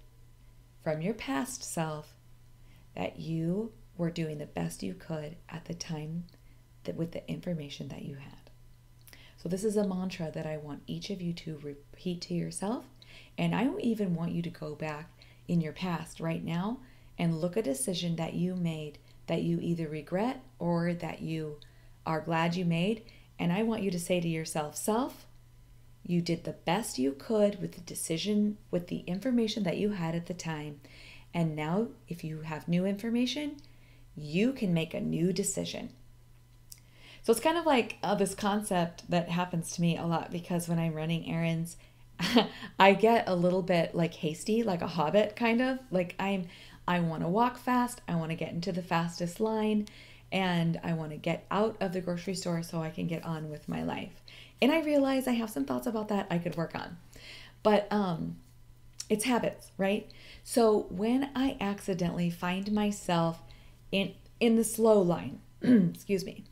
from 0.83 1.01
your 1.01 1.13
past 1.13 1.63
self 1.63 2.13
that 2.95 3.19
you 3.19 3.71
were 3.97 4.09
doing 4.09 4.37
the 4.37 4.45
best 4.45 4.83
you 4.83 4.93
could 4.93 5.35
at 5.49 5.65
the 5.65 5.73
time 5.73 6.25
that 6.83 6.95
with 6.95 7.11
the 7.11 7.27
information 7.29 7.87
that 7.89 8.03
you 8.03 8.15
had. 8.15 8.44
So 9.45 9.49
this 9.49 9.63
is 9.63 9.77
a 9.77 9.87
mantra 9.87 10.31
that 10.33 10.47
I 10.47 10.57
want 10.57 10.81
each 10.87 11.11
of 11.11 11.21
you 11.21 11.31
to 11.33 11.59
repeat 11.61 12.19
to 12.21 12.33
yourself 12.33 12.85
and 13.37 13.53
I 13.53 13.69
even 13.79 14.15
want 14.15 14.31
you 14.31 14.41
to 14.41 14.49
go 14.49 14.73
back 14.73 15.11
in 15.47 15.61
your 15.61 15.71
past 15.71 16.19
right 16.19 16.43
now 16.43 16.79
and 17.19 17.39
look 17.39 17.55
a 17.55 17.61
decision 17.61 18.15
that 18.15 18.33
you 18.33 18.55
made 18.55 18.97
that 19.27 19.43
you 19.43 19.59
either 19.61 19.87
regret 19.87 20.41
or 20.57 20.95
that 20.95 21.21
you 21.21 21.59
are 22.07 22.21
glad 22.21 22.55
you 22.55 22.65
made 22.65 23.03
and 23.37 23.53
I 23.53 23.61
want 23.61 23.83
you 23.83 23.91
to 23.91 23.99
say 23.99 24.19
to 24.19 24.27
yourself, 24.27 24.75
self, 24.75 25.27
you 26.01 26.23
did 26.23 26.43
the 26.43 26.53
best 26.53 26.97
you 26.97 27.11
could 27.11 27.61
with 27.61 27.73
the 27.73 27.81
decision, 27.81 28.57
with 28.71 28.87
the 28.87 29.03
information 29.05 29.61
that 29.61 29.77
you 29.77 29.91
had 29.91 30.15
at 30.15 30.25
the 30.25 30.33
time. 30.33 30.81
And 31.35 31.55
now, 31.55 31.89
if 32.07 32.23
you 32.23 32.41
have 32.41 32.67
new 32.67 32.87
information, 32.87 33.57
you 34.15 34.53
can 34.53 34.73
make 34.73 34.95
a 34.95 34.99
new 34.99 35.31
decision. 35.31 35.91
So 37.25 37.31
it's 37.31 37.41
kind 37.41 37.57
of 37.57 37.65
like 37.65 37.97
uh, 38.03 38.13
this 38.13 38.35
concept 38.35 39.09
that 39.09 39.29
happens 39.29 39.71
to 39.71 39.81
me 39.81 39.97
a 39.97 40.05
lot 40.05 40.31
because 40.31 40.69
when 40.69 40.77
I'm 40.77 40.93
running 40.93 41.27
errands, 41.27 41.75
I 42.79 42.93
get 42.93 43.27
a 43.27 43.33
little 43.33 43.63
bit 43.63 43.95
like 43.95 44.13
hasty, 44.13 44.61
like 44.61 44.83
a 44.83 44.87
hobbit 44.87 45.35
kind 45.35 45.59
of. 45.59 45.79
Like 45.89 46.13
I'm 46.19 46.45
I 46.87 46.99
want 46.99 47.23
to 47.23 47.27
walk 47.27 47.57
fast, 47.57 48.01
I 48.07 48.13
want 48.13 48.29
to 48.29 48.35
get 48.35 48.51
into 48.51 48.71
the 48.71 48.83
fastest 48.83 49.39
line, 49.39 49.87
and 50.31 50.79
I 50.83 50.93
want 50.93 51.13
to 51.13 51.17
get 51.17 51.47
out 51.49 51.77
of 51.79 51.93
the 51.93 52.01
grocery 52.01 52.35
store 52.35 52.61
so 52.61 52.83
I 52.83 52.91
can 52.91 53.07
get 53.07 53.25
on 53.25 53.49
with 53.49 53.67
my 53.67 53.81
life. 53.81 54.21
And 54.61 54.71
I 54.71 54.81
realize 54.81 55.27
I 55.27 55.31
have 55.31 55.49
some 55.49 55.65
thoughts 55.65 55.87
about 55.87 56.09
that 56.09 56.27
I 56.29 56.37
could 56.37 56.55
work 56.55 56.75
on. 56.75 56.95
But 57.63 57.87
um 57.91 58.35
it's 59.09 59.25
habits, 59.25 59.71
right? 59.79 60.11
So 60.43 60.85
when 60.91 61.31
I 61.35 61.57
accidentally 61.59 62.29
find 62.29 62.71
myself 62.71 63.41
in 63.91 64.13
in 64.39 64.57
the 64.57 64.63
slow 64.63 65.01
line, 65.01 65.39
excuse 65.63 66.23
me. 66.23 66.43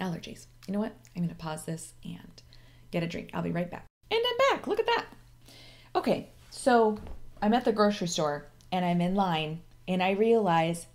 Allergies. 0.00 0.46
You 0.66 0.74
know 0.74 0.80
what? 0.80 0.96
I'm 1.14 1.22
going 1.22 1.28
to 1.28 1.34
pause 1.34 1.64
this 1.64 1.94
and 2.04 2.42
get 2.90 3.02
a 3.02 3.06
drink. 3.06 3.30
I'll 3.34 3.42
be 3.42 3.52
right 3.52 3.70
back. 3.70 3.86
And 4.10 4.20
I'm 4.20 4.56
back. 4.56 4.66
Look 4.66 4.80
at 4.80 4.86
that. 4.86 5.06
Okay. 5.94 6.30
So 6.50 6.98
I'm 7.42 7.54
at 7.54 7.64
the 7.64 7.72
grocery 7.72 8.08
store 8.08 8.46
and 8.72 8.84
I'm 8.84 9.00
in 9.00 9.14
line 9.14 9.60
and 9.86 10.02
I 10.02 10.12
realize 10.12 10.86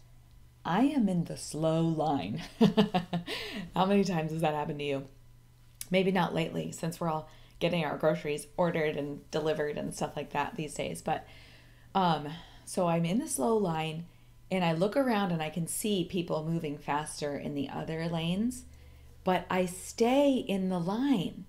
I 0.64 0.82
am 0.84 1.08
in 1.08 1.26
the 1.26 1.38
slow 1.38 1.82
line. 1.82 2.42
How 3.76 3.86
many 3.86 4.04
times 4.04 4.32
has 4.32 4.42
that 4.42 4.56
happened 4.56 4.80
to 4.80 4.86
you? 4.86 5.08
Maybe 5.92 6.12
not 6.12 6.34
lately, 6.34 6.72
since 6.72 7.00
we're 7.00 7.10
all 7.10 7.30
getting 7.60 7.86
our 7.86 7.98
groceries 7.98 8.48
ordered 8.58 8.98
and 8.98 9.30
delivered 9.32 9.78
and 9.78 9.94
stuff 9.94 10.16
like 10.16 10.32
that 10.32 10.56
these 10.56 10.74
days. 10.74 11.02
But 11.02 11.26
um, 11.94 12.28
so 12.66 12.88
I'm 12.88 13.06
in 13.06 13.20
the 13.20 13.28
slow 13.28 13.56
line 13.56 14.06
and 14.52 14.66
I 14.66 14.74
look 14.74 14.98
around 14.98 15.32
and 15.32 15.42
I 15.42 15.50
can 15.50 15.68
see 15.68 16.04
people 16.04 16.44
moving 16.44 16.78
faster 16.78 17.38
in 17.38 17.56
the 17.56 17.70
other 17.70 18.08
lanes, 18.08 18.66
but 19.26 19.46
I 19.50 19.66
stay 19.66 20.36
in 20.36 20.70
the 20.70 20.80
line. 20.80 21.44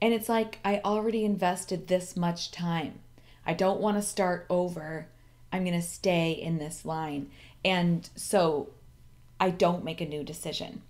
And 0.00 0.14
it's 0.14 0.28
like 0.28 0.60
I 0.64 0.80
already 0.84 1.24
invested 1.24 1.88
this 1.88 2.16
much 2.16 2.52
time. 2.52 3.00
I 3.44 3.54
don't 3.54 3.80
want 3.80 3.96
to 3.96 4.02
start 4.02 4.46
over. 4.48 5.08
I'm 5.52 5.64
going 5.64 5.80
to 5.80 5.86
stay 5.86 6.30
in 6.30 6.58
this 6.58 6.84
line. 6.84 7.30
And 7.64 8.08
so 8.14 8.68
I 9.40 9.50
don't 9.50 9.82
make 9.82 10.00
a 10.00 10.06
new 10.06 10.22
decision. 10.22 10.82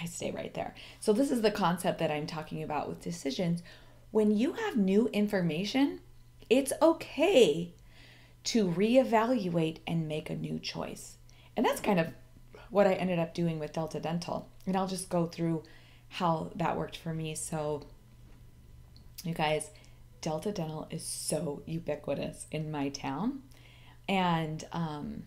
I 0.00 0.06
stay 0.06 0.30
right 0.30 0.52
there. 0.54 0.74
So, 1.00 1.12
this 1.12 1.30
is 1.30 1.40
the 1.40 1.50
concept 1.50 1.98
that 1.98 2.10
I'm 2.10 2.26
talking 2.26 2.62
about 2.62 2.88
with 2.88 3.02
decisions. 3.02 3.62
When 4.10 4.36
you 4.36 4.52
have 4.52 4.76
new 4.76 5.08
information, 5.08 6.00
it's 6.48 6.72
okay 6.80 7.74
to 8.44 8.68
reevaluate 8.68 9.78
and 9.86 10.08
make 10.08 10.30
a 10.30 10.36
new 10.36 10.58
choice. 10.58 11.16
And 11.56 11.66
that's 11.66 11.80
kind 11.80 11.98
of 11.98 12.08
what 12.70 12.86
I 12.86 12.94
ended 12.94 13.18
up 13.18 13.34
doing 13.34 13.58
with 13.58 13.72
Delta 13.72 14.00
Dental. 14.00 14.48
And 14.66 14.76
I'll 14.76 14.86
just 14.86 15.08
go 15.08 15.26
through 15.26 15.62
how 16.08 16.50
that 16.56 16.76
worked 16.76 16.96
for 16.96 17.12
me. 17.12 17.34
So, 17.34 17.86
you 19.24 19.34
guys, 19.34 19.70
Delta 20.20 20.52
Dental 20.52 20.88
is 20.90 21.04
so 21.04 21.62
ubiquitous 21.66 22.46
in 22.50 22.70
my 22.70 22.88
town. 22.88 23.42
And 24.08 24.64
um, 24.72 25.24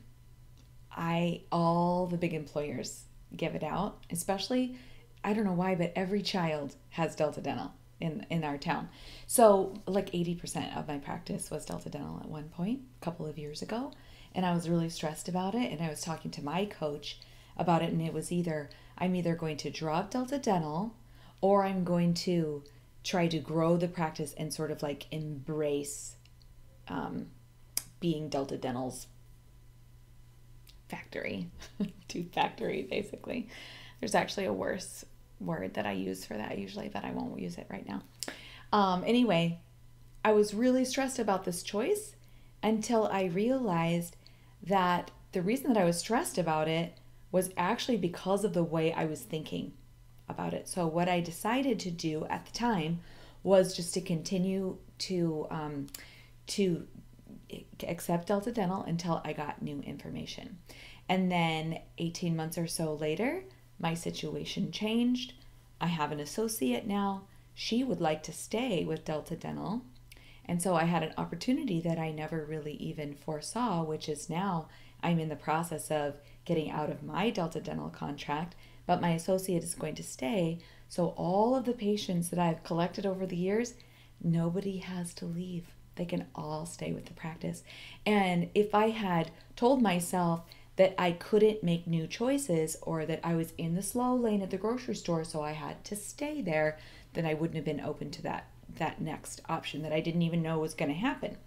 I, 0.91 1.41
all 1.51 2.07
the 2.07 2.17
big 2.17 2.33
employers 2.33 3.03
give 3.35 3.55
it 3.55 3.63
out, 3.63 4.03
especially, 4.09 4.75
I 5.23 5.33
don't 5.33 5.45
know 5.45 5.53
why, 5.53 5.75
but 5.75 5.93
every 5.95 6.21
child 6.21 6.75
has 6.91 7.15
Delta 7.15 7.41
Dental 7.41 7.73
in, 7.99 8.25
in 8.29 8.43
our 8.43 8.57
town. 8.57 8.89
So, 9.27 9.75
like 9.85 10.11
80% 10.11 10.75
of 10.75 10.87
my 10.87 10.97
practice 10.97 11.49
was 11.51 11.65
Delta 11.65 11.89
Dental 11.89 12.19
at 12.21 12.29
one 12.29 12.49
point, 12.49 12.81
a 13.01 13.05
couple 13.05 13.25
of 13.27 13.37
years 13.37 13.61
ago. 13.61 13.93
And 14.33 14.45
I 14.45 14.53
was 14.53 14.67
really 14.67 14.89
stressed 14.89 15.29
about 15.29 15.55
it. 15.55 15.71
And 15.71 15.81
I 15.81 15.89
was 15.89 16.01
talking 16.01 16.31
to 16.31 16.43
my 16.43 16.65
coach 16.65 17.19
about 17.61 17.81
it. 17.81 17.91
And 17.91 18.01
it 18.01 18.13
was 18.13 18.31
either 18.31 18.69
I'm 18.97 19.15
either 19.15 19.35
going 19.35 19.57
to 19.57 19.69
drop 19.69 20.11
Delta 20.11 20.37
Dental 20.37 20.95
or 21.39 21.63
I'm 21.63 21.83
going 21.83 22.13
to 22.13 22.63
try 23.03 23.27
to 23.27 23.39
grow 23.39 23.77
the 23.77 23.87
practice 23.87 24.33
and 24.37 24.53
sort 24.53 24.71
of 24.71 24.83
like 24.83 25.07
embrace 25.11 26.15
um, 26.87 27.27
being 27.99 28.29
Delta 28.29 28.57
Dental's 28.57 29.07
factory, 30.89 31.49
tooth 32.07 32.33
factory, 32.33 32.87
basically. 32.89 33.47
There's 33.99 34.15
actually 34.15 34.45
a 34.45 34.53
worse 34.53 35.05
word 35.39 35.73
that 35.75 35.85
I 35.85 35.93
use 35.93 36.25
for 36.25 36.35
that 36.35 36.57
usually, 36.57 36.89
but 36.89 37.03
I 37.03 37.11
won't 37.11 37.39
use 37.39 37.57
it 37.57 37.67
right 37.69 37.87
now. 37.87 38.03
Um, 38.73 39.03
anyway, 39.05 39.59
I 40.23 40.33
was 40.33 40.53
really 40.53 40.85
stressed 40.85 41.17
about 41.17 41.45
this 41.45 41.63
choice 41.63 42.15
until 42.61 43.07
I 43.07 43.23
realized 43.25 44.15
that 44.63 45.11
the 45.31 45.41
reason 45.41 45.73
that 45.73 45.81
I 45.81 45.85
was 45.85 45.97
stressed 45.97 46.37
about 46.37 46.67
it 46.67 46.97
was 47.31 47.51
actually 47.57 47.97
because 47.97 48.43
of 48.43 48.53
the 48.53 48.63
way 48.63 48.93
I 48.93 49.05
was 49.05 49.21
thinking 49.21 49.73
about 50.27 50.53
it. 50.53 50.67
So, 50.67 50.87
what 50.87 51.09
I 51.09 51.19
decided 51.19 51.79
to 51.79 51.91
do 51.91 52.25
at 52.29 52.45
the 52.45 52.51
time 52.51 52.99
was 53.43 53.75
just 53.75 53.93
to 53.93 54.01
continue 54.01 54.77
to 54.99 55.47
um, 55.49 55.87
to 56.47 56.87
accept 57.87 58.27
Delta 58.27 58.51
Dental 58.51 58.83
until 58.83 59.21
I 59.23 59.33
got 59.33 59.61
new 59.61 59.81
information. 59.81 60.57
And 61.09 61.31
then 61.31 61.79
18 61.97 62.35
months 62.35 62.57
or 62.57 62.67
so 62.67 62.93
later, 62.93 63.43
my 63.79 63.93
situation 63.93 64.71
changed. 64.71 65.33
I 65.79 65.87
have 65.87 66.11
an 66.11 66.19
associate 66.19 66.87
now. 66.87 67.23
She 67.53 67.83
would 67.83 67.99
like 67.99 68.23
to 68.23 68.31
stay 68.31 68.85
with 68.85 69.03
Delta 69.03 69.35
Dental. 69.35 69.81
And 70.45 70.61
so 70.61 70.75
I 70.75 70.85
had 70.85 71.03
an 71.03 71.13
opportunity 71.17 71.81
that 71.81 71.99
I 71.99 72.11
never 72.11 72.45
really 72.45 72.73
even 72.73 73.15
foresaw, 73.15 73.83
which 73.83 74.07
is 74.07 74.29
now 74.29 74.67
I'm 75.03 75.19
in 75.19 75.29
the 75.29 75.35
process 75.35 75.91
of 75.91 76.15
getting 76.45 76.69
out 76.69 76.89
of 76.89 77.03
my 77.03 77.29
Delta 77.29 77.59
Dental 77.59 77.89
contract, 77.89 78.55
but 78.85 79.01
my 79.01 79.11
associate 79.11 79.63
is 79.63 79.75
going 79.75 79.95
to 79.95 80.03
stay. 80.03 80.59
So 80.89 81.13
all 81.17 81.55
of 81.55 81.65
the 81.65 81.73
patients 81.73 82.29
that 82.29 82.39
I've 82.39 82.63
collected 82.63 83.05
over 83.05 83.25
the 83.25 83.35
years, 83.35 83.75
nobody 84.23 84.77
has 84.77 85.13
to 85.15 85.25
leave. 85.25 85.67
They 85.95 86.05
can 86.05 86.25
all 86.35 86.65
stay 86.65 86.91
with 86.91 87.05
the 87.05 87.13
practice. 87.13 87.63
And 88.05 88.49
if 88.55 88.73
I 88.73 88.89
had 88.89 89.31
told 89.55 89.81
myself 89.81 90.41
that 90.77 90.95
I 90.97 91.11
couldn't 91.11 91.63
make 91.63 91.85
new 91.85 92.07
choices 92.07 92.77
or 92.81 93.05
that 93.05 93.19
I 93.23 93.35
was 93.35 93.53
in 93.57 93.75
the 93.75 93.83
slow 93.83 94.15
lane 94.15 94.41
at 94.41 94.49
the 94.49 94.57
grocery 94.57 94.95
store, 94.95 95.23
so 95.23 95.41
I 95.41 95.51
had 95.51 95.83
to 95.85 95.95
stay 95.95 96.41
there, 96.41 96.77
then 97.13 97.25
I 97.25 97.33
wouldn't 97.33 97.55
have 97.57 97.65
been 97.65 97.81
open 97.81 98.09
to 98.11 98.21
that 98.23 98.47
that 98.77 99.01
next 99.01 99.41
option 99.49 99.81
that 99.81 99.91
I 99.91 99.99
didn't 99.99 100.21
even 100.21 100.41
know 100.41 100.59
was 100.59 100.73
going 100.73 100.89
to 100.91 100.97
happen. 100.97 101.37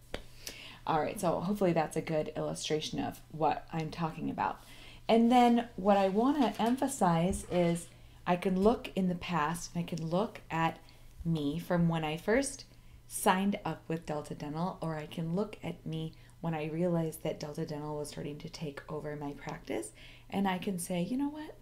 All 0.86 1.00
right, 1.00 1.18
so 1.18 1.40
hopefully 1.40 1.72
that's 1.72 1.96
a 1.96 2.02
good 2.02 2.30
illustration 2.36 3.00
of 3.00 3.20
what 3.32 3.66
I'm 3.72 3.90
talking 3.90 4.28
about. 4.28 4.60
And 5.08 5.30
then 5.30 5.68
what 5.76 5.96
I 5.96 6.08
want 6.08 6.40
to 6.40 6.62
emphasize 6.62 7.46
is 7.50 7.88
I 8.26 8.36
can 8.36 8.60
look 8.60 8.90
in 8.96 9.08
the 9.08 9.14
past 9.14 9.70
and 9.74 9.84
I 9.84 9.86
can 9.86 10.08
look 10.08 10.40
at 10.50 10.78
me 11.24 11.58
from 11.58 11.88
when 11.88 12.04
I 12.04 12.16
first 12.16 12.64
signed 13.06 13.58
up 13.64 13.82
with 13.86 14.06
Delta 14.06 14.34
Dental, 14.34 14.78
or 14.80 14.96
I 14.96 15.06
can 15.06 15.36
look 15.36 15.58
at 15.62 15.84
me 15.86 16.12
when 16.40 16.54
I 16.54 16.66
realized 16.66 17.22
that 17.22 17.38
Delta 17.38 17.64
Dental 17.64 17.96
was 17.96 18.08
starting 18.08 18.38
to 18.38 18.48
take 18.48 18.80
over 18.90 19.14
my 19.16 19.32
practice, 19.32 19.92
and 20.28 20.48
I 20.48 20.58
can 20.58 20.78
say, 20.78 21.02
you 21.02 21.16
know 21.16 21.28
what? 21.28 21.54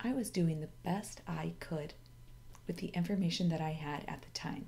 I 0.00 0.12
was 0.12 0.30
doing 0.30 0.60
the 0.60 0.68
best 0.84 1.22
I 1.26 1.54
could 1.60 1.94
with 2.66 2.76
the 2.76 2.88
information 2.88 3.48
that 3.48 3.60
I 3.60 3.70
had 3.70 4.04
at 4.06 4.22
the 4.22 4.30
time. 4.38 4.66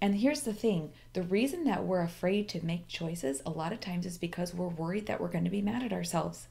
And 0.00 0.16
here's 0.16 0.42
the 0.42 0.52
thing 0.52 0.90
the 1.12 1.22
reason 1.22 1.64
that 1.64 1.84
we're 1.84 2.02
afraid 2.02 2.48
to 2.50 2.64
make 2.64 2.88
choices 2.88 3.40
a 3.46 3.50
lot 3.50 3.72
of 3.72 3.80
times 3.80 4.04
is 4.04 4.18
because 4.18 4.52
we're 4.52 4.66
worried 4.66 5.06
that 5.06 5.20
we're 5.20 5.28
going 5.28 5.44
to 5.44 5.50
be 5.50 5.62
mad 5.62 5.82
at 5.82 5.92
ourselves. 5.92 6.48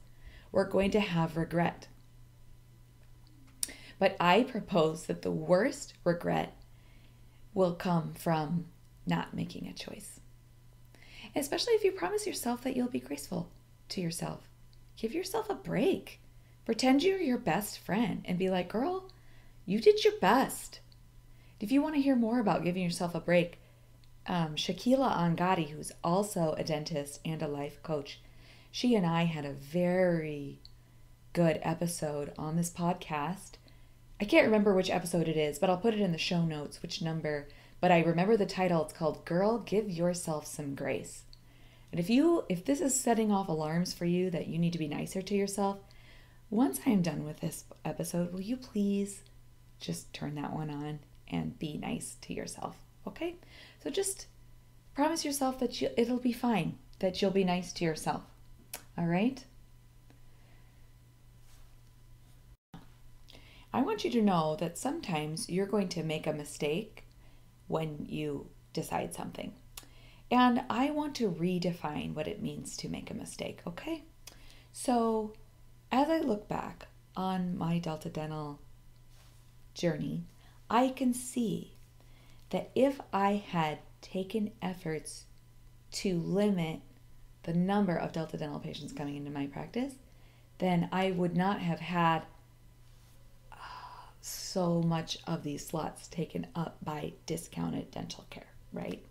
We're 0.52 0.68
going 0.68 0.90
to 0.92 1.00
have 1.00 1.36
regret. 1.36 1.88
But 3.98 4.16
I 4.20 4.42
propose 4.42 5.06
that 5.06 5.22
the 5.22 5.30
worst 5.30 5.94
regret 6.04 6.56
will 7.54 7.74
come 7.74 8.14
from 8.14 8.66
not 9.06 9.34
making 9.34 9.66
a 9.66 9.72
choice. 9.72 10.20
Especially 11.34 11.74
if 11.74 11.84
you 11.84 11.92
promise 11.92 12.26
yourself 12.26 12.62
that 12.62 12.76
you'll 12.76 12.88
be 12.88 13.00
graceful 13.00 13.50
to 13.88 14.00
yourself. 14.00 14.48
Give 14.96 15.14
yourself 15.14 15.48
a 15.48 15.54
break. 15.54 16.20
Pretend 16.64 17.02
you're 17.02 17.20
your 17.20 17.38
best 17.38 17.78
friend 17.78 18.22
and 18.24 18.38
be 18.38 18.50
like, 18.50 18.68
girl, 18.68 19.10
you 19.64 19.80
did 19.80 20.04
your 20.04 20.18
best. 20.20 20.80
If 21.60 21.72
you 21.72 21.80
want 21.80 21.94
to 21.94 22.00
hear 22.00 22.16
more 22.16 22.40
about 22.40 22.64
giving 22.64 22.82
yourself 22.82 23.14
a 23.14 23.20
break, 23.20 23.58
um, 24.26 24.56
Shakila 24.56 25.16
Angadi, 25.16 25.70
who's 25.70 25.92
also 26.04 26.54
a 26.58 26.64
dentist 26.64 27.20
and 27.24 27.42
a 27.42 27.48
life 27.48 27.82
coach, 27.82 28.20
she 28.72 28.94
and 28.94 29.04
I 29.06 29.24
had 29.24 29.44
a 29.44 29.52
very 29.52 30.58
good 31.34 31.60
episode 31.62 32.32
on 32.38 32.56
this 32.56 32.70
podcast. 32.70 33.52
I 34.18 34.24
can't 34.24 34.46
remember 34.46 34.72
which 34.72 34.88
episode 34.88 35.28
it 35.28 35.36
is, 35.36 35.58
but 35.58 35.68
I'll 35.68 35.76
put 35.76 35.92
it 35.92 36.00
in 36.00 36.10
the 36.10 36.18
show 36.18 36.42
notes, 36.42 36.80
which 36.80 37.02
number. 37.02 37.48
But 37.80 37.92
I 37.92 38.00
remember 38.00 38.34
the 38.34 38.46
title. 38.46 38.82
It's 38.82 38.94
called 38.94 39.26
Girl, 39.26 39.58
Give 39.58 39.90
Yourself 39.90 40.46
Some 40.46 40.74
Grace. 40.74 41.24
And 41.90 42.00
if 42.00 42.08
you 42.08 42.44
if 42.48 42.64
this 42.64 42.80
is 42.80 42.98
setting 42.98 43.30
off 43.30 43.48
alarms 43.48 43.92
for 43.92 44.06
you 44.06 44.30
that 44.30 44.46
you 44.46 44.58
need 44.58 44.72
to 44.72 44.78
be 44.78 44.88
nicer 44.88 45.20
to 45.20 45.34
yourself, 45.34 45.80
once 46.48 46.80
I 46.86 46.90
am 46.90 47.02
done 47.02 47.24
with 47.26 47.40
this 47.40 47.64
episode, 47.84 48.32
will 48.32 48.40
you 48.40 48.56
please 48.56 49.20
just 49.80 50.14
turn 50.14 50.34
that 50.36 50.54
one 50.54 50.70
on 50.70 51.00
and 51.28 51.58
be 51.58 51.76
nice 51.76 52.16
to 52.22 52.32
yourself. 52.32 52.76
Okay? 53.06 53.36
So 53.82 53.90
just 53.90 54.28
promise 54.94 55.26
yourself 55.26 55.58
that 55.58 55.82
you, 55.82 55.90
it'll 55.98 56.16
be 56.16 56.32
fine, 56.32 56.78
that 57.00 57.20
you'll 57.20 57.32
be 57.32 57.44
nice 57.44 57.74
to 57.74 57.84
yourself. 57.84 58.22
All 58.96 59.06
right? 59.06 59.44
I 63.74 63.80
want 63.80 64.04
you 64.04 64.10
to 64.10 64.22
know 64.22 64.56
that 64.56 64.76
sometimes 64.76 65.48
you're 65.48 65.66
going 65.66 65.88
to 65.90 66.02
make 66.02 66.26
a 66.26 66.32
mistake 66.32 67.04
when 67.68 68.04
you 68.06 68.48
decide 68.74 69.14
something. 69.14 69.54
And 70.30 70.62
I 70.68 70.90
want 70.90 71.14
to 71.16 71.30
redefine 71.30 72.14
what 72.14 72.28
it 72.28 72.42
means 72.42 72.76
to 72.78 72.88
make 72.88 73.10
a 73.10 73.14
mistake, 73.14 73.60
okay? 73.66 74.04
So, 74.72 75.32
as 75.90 76.08
I 76.08 76.20
look 76.20 76.48
back 76.48 76.88
on 77.16 77.56
my 77.56 77.78
Delta 77.78 78.08
Dental 78.10 78.60
journey, 79.74 80.24
I 80.68 80.88
can 80.88 81.14
see 81.14 81.76
that 82.50 82.70
if 82.74 83.00
I 83.12 83.42
had 83.46 83.78
taken 84.00 84.52
efforts 84.60 85.24
to 85.92 86.18
limit 86.18 86.80
the 87.44 87.52
number 87.52 87.96
of 87.96 88.12
Delta 88.12 88.36
dental 88.36 88.58
patients 88.58 88.92
coming 88.92 89.16
into 89.16 89.30
my 89.30 89.46
practice, 89.46 89.94
then 90.58 90.88
I 90.92 91.10
would 91.10 91.36
not 91.36 91.60
have 91.60 91.80
had 91.80 92.22
uh, 93.52 93.56
so 94.20 94.82
much 94.82 95.18
of 95.26 95.42
these 95.42 95.66
slots 95.66 96.08
taken 96.08 96.46
up 96.54 96.76
by 96.82 97.12
discounted 97.26 97.90
dental 97.90 98.24
care, 98.30 98.46
right? 98.72 99.04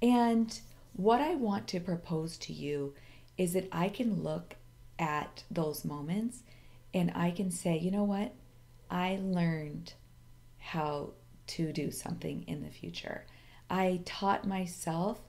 And 0.00 0.58
what 0.94 1.20
I 1.20 1.34
want 1.34 1.68
to 1.68 1.80
propose 1.80 2.36
to 2.38 2.52
you 2.52 2.94
is 3.36 3.52
that 3.52 3.68
I 3.70 3.88
can 3.88 4.22
look 4.22 4.56
at 4.98 5.44
those 5.50 5.84
moments 5.84 6.40
and 6.94 7.12
I 7.14 7.30
can 7.30 7.50
say, 7.50 7.78
you 7.78 7.90
know 7.90 8.04
what? 8.04 8.32
I 8.90 9.18
learned 9.22 9.92
how 10.58 11.10
to 11.48 11.72
do 11.72 11.90
something 11.90 12.44
in 12.46 12.62
the 12.62 12.70
future. 12.70 13.24
I 13.70 14.00
taught 14.04 14.46
myself 14.46 15.20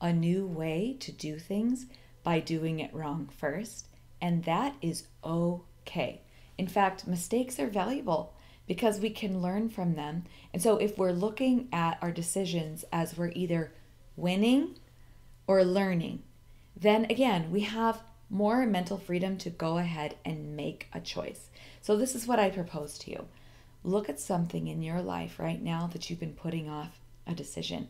a 0.00 0.12
new 0.12 0.46
way 0.46 0.96
to 1.00 1.12
do 1.12 1.38
things 1.38 1.86
by 2.22 2.40
doing 2.40 2.80
it 2.80 2.94
wrong 2.94 3.28
first, 3.38 3.88
and 4.20 4.44
that 4.44 4.74
is 4.80 5.06
okay. 5.24 6.20
In 6.58 6.66
fact, 6.66 7.06
mistakes 7.06 7.58
are 7.58 7.68
valuable 7.68 8.34
because 8.66 9.00
we 9.00 9.10
can 9.10 9.42
learn 9.42 9.68
from 9.68 9.94
them. 9.94 10.24
And 10.52 10.62
so, 10.62 10.76
if 10.76 10.96
we're 10.96 11.12
looking 11.12 11.68
at 11.72 11.98
our 12.00 12.12
decisions 12.12 12.84
as 12.92 13.16
we're 13.16 13.32
either 13.34 13.72
winning 14.16 14.76
or 15.46 15.64
learning, 15.64 16.22
then 16.76 17.06
again, 17.06 17.50
we 17.50 17.62
have 17.62 18.02
more 18.28 18.64
mental 18.66 18.96
freedom 18.96 19.36
to 19.38 19.50
go 19.50 19.78
ahead 19.78 20.16
and 20.24 20.56
make 20.56 20.86
a 20.92 21.00
choice. 21.00 21.48
So, 21.80 21.96
this 21.96 22.14
is 22.14 22.26
what 22.26 22.38
I 22.38 22.50
propose 22.50 22.98
to 22.98 23.10
you. 23.10 23.26
Look 23.82 24.08
at 24.08 24.20
something 24.20 24.68
in 24.68 24.82
your 24.82 25.00
life 25.00 25.38
right 25.38 25.60
now 25.60 25.88
that 25.88 26.08
you've 26.08 26.20
been 26.20 26.34
putting 26.34 26.68
off 26.68 27.00
a 27.26 27.34
decision 27.34 27.88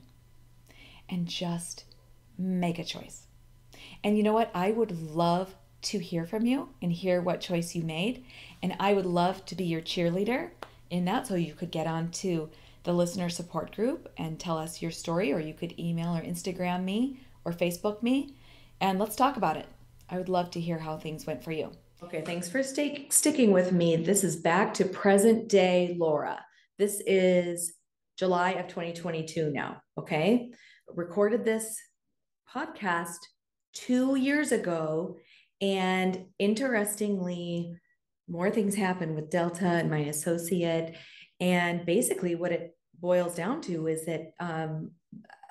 and 1.08 1.26
just 1.26 1.84
make 2.40 2.78
a 2.78 2.84
choice. 2.84 3.26
And 4.02 4.16
you 4.16 4.22
know 4.22 4.32
what? 4.32 4.50
I 4.54 4.70
would 4.70 5.00
love 5.14 5.54
to 5.82 5.98
hear 5.98 6.26
from 6.26 6.44
you 6.46 6.68
and 6.82 6.92
hear 6.92 7.20
what 7.20 7.40
choice 7.40 7.74
you 7.74 7.82
made. 7.82 8.24
And 8.62 8.76
I 8.80 8.92
would 8.92 9.06
love 9.06 9.44
to 9.46 9.54
be 9.54 9.64
your 9.64 9.80
cheerleader 9.80 10.50
in 10.90 11.04
that. 11.06 11.26
So 11.26 11.34
you 11.34 11.54
could 11.54 11.70
get 11.70 11.86
on 11.86 12.10
to 12.12 12.50
the 12.82 12.92
listener 12.92 13.28
support 13.28 13.74
group 13.74 14.10
and 14.16 14.38
tell 14.38 14.56
us 14.56 14.80
your 14.80 14.90
story, 14.90 15.32
or 15.32 15.38
you 15.38 15.54
could 15.54 15.78
email 15.78 16.16
or 16.16 16.22
Instagram 16.22 16.84
me 16.84 17.20
or 17.44 17.52
Facebook 17.52 18.02
me 18.02 18.34
and 18.80 18.98
let's 18.98 19.16
talk 19.16 19.36
about 19.36 19.56
it. 19.56 19.66
I 20.08 20.16
would 20.16 20.28
love 20.28 20.50
to 20.52 20.60
hear 20.60 20.78
how 20.78 20.96
things 20.96 21.26
went 21.26 21.44
for 21.44 21.52
you. 21.52 21.70
Okay, 22.02 22.22
thanks 22.22 22.48
for 22.48 22.62
stay, 22.62 23.06
sticking 23.10 23.52
with 23.52 23.72
me. 23.72 23.96
This 23.96 24.24
is 24.24 24.36
back 24.36 24.72
to 24.74 24.86
present 24.86 25.48
day 25.48 25.94
Laura. 25.98 26.42
This 26.78 27.02
is 27.06 27.74
July 28.18 28.52
of 28.52 28.68
2022 28.68 29.50
now. 29.50 29.82
Okay, 29.98 30.50
recorded 30.94 31.44
this 31.44 31.78
podcast 32.54 33.18
two 33.72 34.16
years 34.16 34.52
ago. 34.52 35.16
And 35.60 36.26
interestingly, 36.38 37.76
more 38.28 38.50
things 38.50 38.74
happened 38.74 39.14
with 39.14 39.30
Delta 39.30 39.66
and 39.66 39.90
my 39.90 39.98
associate. 39.98 40.96
And 41.40 41.84
basically, 41.84 42.34
what 42.34 42.52
it 42.52 42.76
boils 42.98 43.34
down 43.34 43.60
to 43.62 43.86
is 43.86 44.06
that 44.06 44.32
um, 44.40 44.92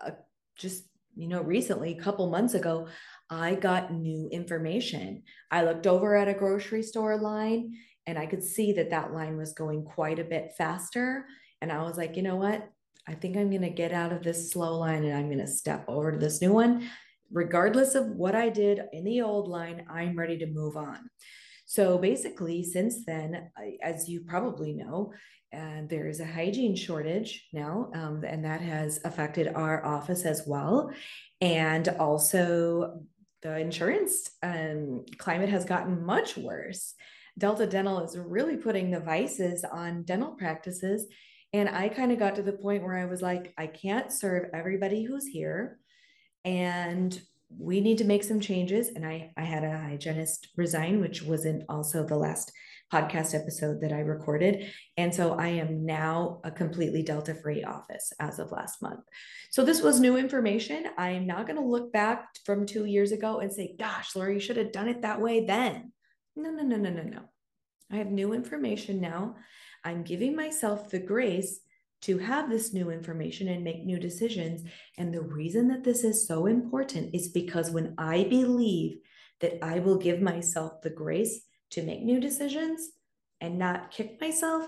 uh, 0.06 0.12
just, 0.58 0.86
you 1.16 1.28
know, 1.28 1.42
recently, 1.42 1.98
a 1.98 2.02
couple 2.02 2.30
months 2.30 2.54
ago, 2.54 2.88
I 3.30 3.56
got 3.56 3.94
new 3.94 4.30
information. 4.32 5.24
I 5.52 5.64
looked 5.64 5.88
over 5.88 6.16
at 6.16 6.28
a 6.28 6.34
grocery 6.34 6.84
store 6.84 7.18
line 7.18 7.76
and 8.08 8.18
I 8.18 8.26
could 8.26 8.44
see 8.44 8.74
that 8.74 8.90
that 8.90 9.14
line 9.14 9.38
was 9.38 9.54
going 9.54 9.84
quite 9.84 10.18
a 10.18 10.24
bit 10.24 10.54
faster. 10.58 11.26
And 11.62 11.72
I 11.72 11.84
was 11.84 11.98
like, 11.98 12.16
you 12.16 12.24
know 12.24 12.38
what? 12.38 12.68
I 13.10 13.16
think 13.16 13.36
I'm 13.36 13.50
going 13.50 13.64
to 13.64 13.72
get 13.72 13.92
out 13.92 14.14
of 14.14 14.22
this 14.22 14.52
slow 14.52 14.78
line 14.78 15.04
and 15.04 15.18
I'm 15.18 15.26
going 15.26 15.40
to 15.40 15.48
step 15.48 15.84
over 15.88 16.12
to 16.12 16.18
this 16.20 16.42
new 16.44 16.54
one. 16.54 16.88
Regardless 17.32 17.96
of 17.96 18.06
what 18.06 18.36
I 18.36 18.50
did 18.50 18.82
in 18.94 19.04
the 19.04 19.22
old 19.22 19.48
line, 19.48 19.86
I'm 19.90 20.16
ready 20.16 20.38
to 20.38 20.46
move 20.46 20.78
on. 20.78 21.10
So 21.66 21.98
basically, 21.98 22.64
since 22.64 23.06
then, 23.06 23.50
as 23.82 24.08
you 24.08 24.22
probably 24.22 24.74
know, 24.74 25.12
and 25.52 25.90
there 25.90 26.08
is 26.08 26.20
a 26.20 26.26
hygiene 26.26 26.76
shortage 26.76 27.48
now, 27.52 27.90
um, 27.96 28.24
and 28.24 28.46
that 28.46 28.62
has 28.62 29.00
affected 29.04 29.48
our 29.48 29.84
office 29.84 30.24
as 30.24 30.44
well. 30.46 30.92
And 31.42 31.88
also, 32.00 33.02
the 33.42 33.58
insurance 33.58 34.30
um, 34.44 35.06
climate 35.18 35.50
has 35.50 35.66
gotten 35.66 36.06
much 36.06 36.38
worse. 36.38 36.94
Delta 37.40 37.66
Dental 37.66 38.02
is 38.02 38.16
really 38.18 38.58
putting 38.58 38.92
the 38.92 39.00
vices 39.00 39.64
on 39.64 40.04
dental 40.04 40.36
practices. 40.36 41.08
And 41.54 41.70
I 41.70 41.90
kind 41.90 42.12
of 42.12 42.20
got 42.20 42.36
to 42.36 42.44
the 42.44 42.54
point 42.54 42.84
where 42.84 42.98
I 42.98 43.06
was 43.06 43.22
like, 43.22 43.54
I 43.58 43.68
can't 43.68 44.12
serve 44.12 44.50
everybody 44.54 45.04
who's 45.04 45.26
here. 45.26 45.80
And 46.46 47.20
we 47.58 47.82
need 47.82 47.98
to 47.98 48.06
make 48.06 48.24
some 48.24 48.40
changes. 48.40 48.90
And 48.90 49.06
I, 49.06 49.32
I 49.36 49.44
had 49.44 49.64
a 49.64 49.78
hygienist 49.78 50.50
resign, 50.56 51.02
which 51.02 51.24
wasn't 51.24 51.64
also 51.68 52.06
the 52.06 52.18
last 52.18 52.52
podcast 52.94 53.36
episode 53.40 53.82
that 53.82 53.94
I 53.94 54.00
recorded. 54.00 54.72
And 54.98 55.14
so 55.14 55.34
I 55.34 55.48
am 55.48 55.86
now 55.86 56.42
a 56.44 56.52
completely 56.52 57.04
Delta 57.04 57.36
free 57.36 57.64
office 57.64 58.12
as 58.20 58.40
of 58.40 58.52
last 58.52 58.82
month. 58.82 59.02
So 59.52 59.64
this 59.64 59.82
was 59.82 60.00
new 60.00 60.18
information. 60.18 60.86
I 60.98 61.12
am 61.12 61.28
not 61.28 61.46
going 61.46 61.60
to 61.60 61.66
look 61.66 61.92
back 61.92 62.28
from 62.46 62.66
two 62.66 62.86
years 62.86 63.12
ago 63.12 63.40
and 63.40 63.52
say, 63.52 63.76
gosh, 63.78 64.16
Laura, 64.16 64.34
you 64.34 64.40
should 64.40 64.58
have 64.58 64.72
done 64.72 64.88
it 64.88 65.02
that 65.02 65.22
way 65.22 65.46
then. 65.46 65.92
No, 66.36 66.52
no, 66.52 66.64
no, 66.64 66.78
no, 66.78 66.90
no, 66.90 67.04
no. 67.04 67.22
I 67.92 67.98
have 67.98 68.08
new 68.08 68.34
information 68.34 69.02
now. 69.02 69.36
I'm 69.84 70.04
giving 70.04 70.36
myself 70.36 70.90
the 70.90 71.00
grace 71.00 71.62
to 72.02 72.18
have 72.18 72.50
this 72.50 72.74
new 72.74 72.92
information 72.92 73.50
and 73.50 73.64
make 73.64 73.84
new 73.84 74.00
decisions. 74.00 74.64
And 74.98 75.14
the 75.14 75.22
reason 75.22 75.68
that 75.70 75.84
this 75.84 76.04
is 76.04 76.28
so 76.28 76.46
important 76.46 77.14
is 77.14 77.30
because 77.30 77.72
when 77.72 77.94
I 77.98 78.24
believe 78.24 78.98
that 79.42 79.64
I 79.64 79.80
will 79.80 79.98
give 79.98 80.22
myself 80.22 80.82
the 80.82 80.90
grace 80.90 81.42
to 81.72 81.84
make 81.84 82.02
new 82.02 82.20
decisions 82.20 82.90
and 83.42 83.60
not 83.60 83.92
kick 83.92 84.20
myself, 84.20 84.66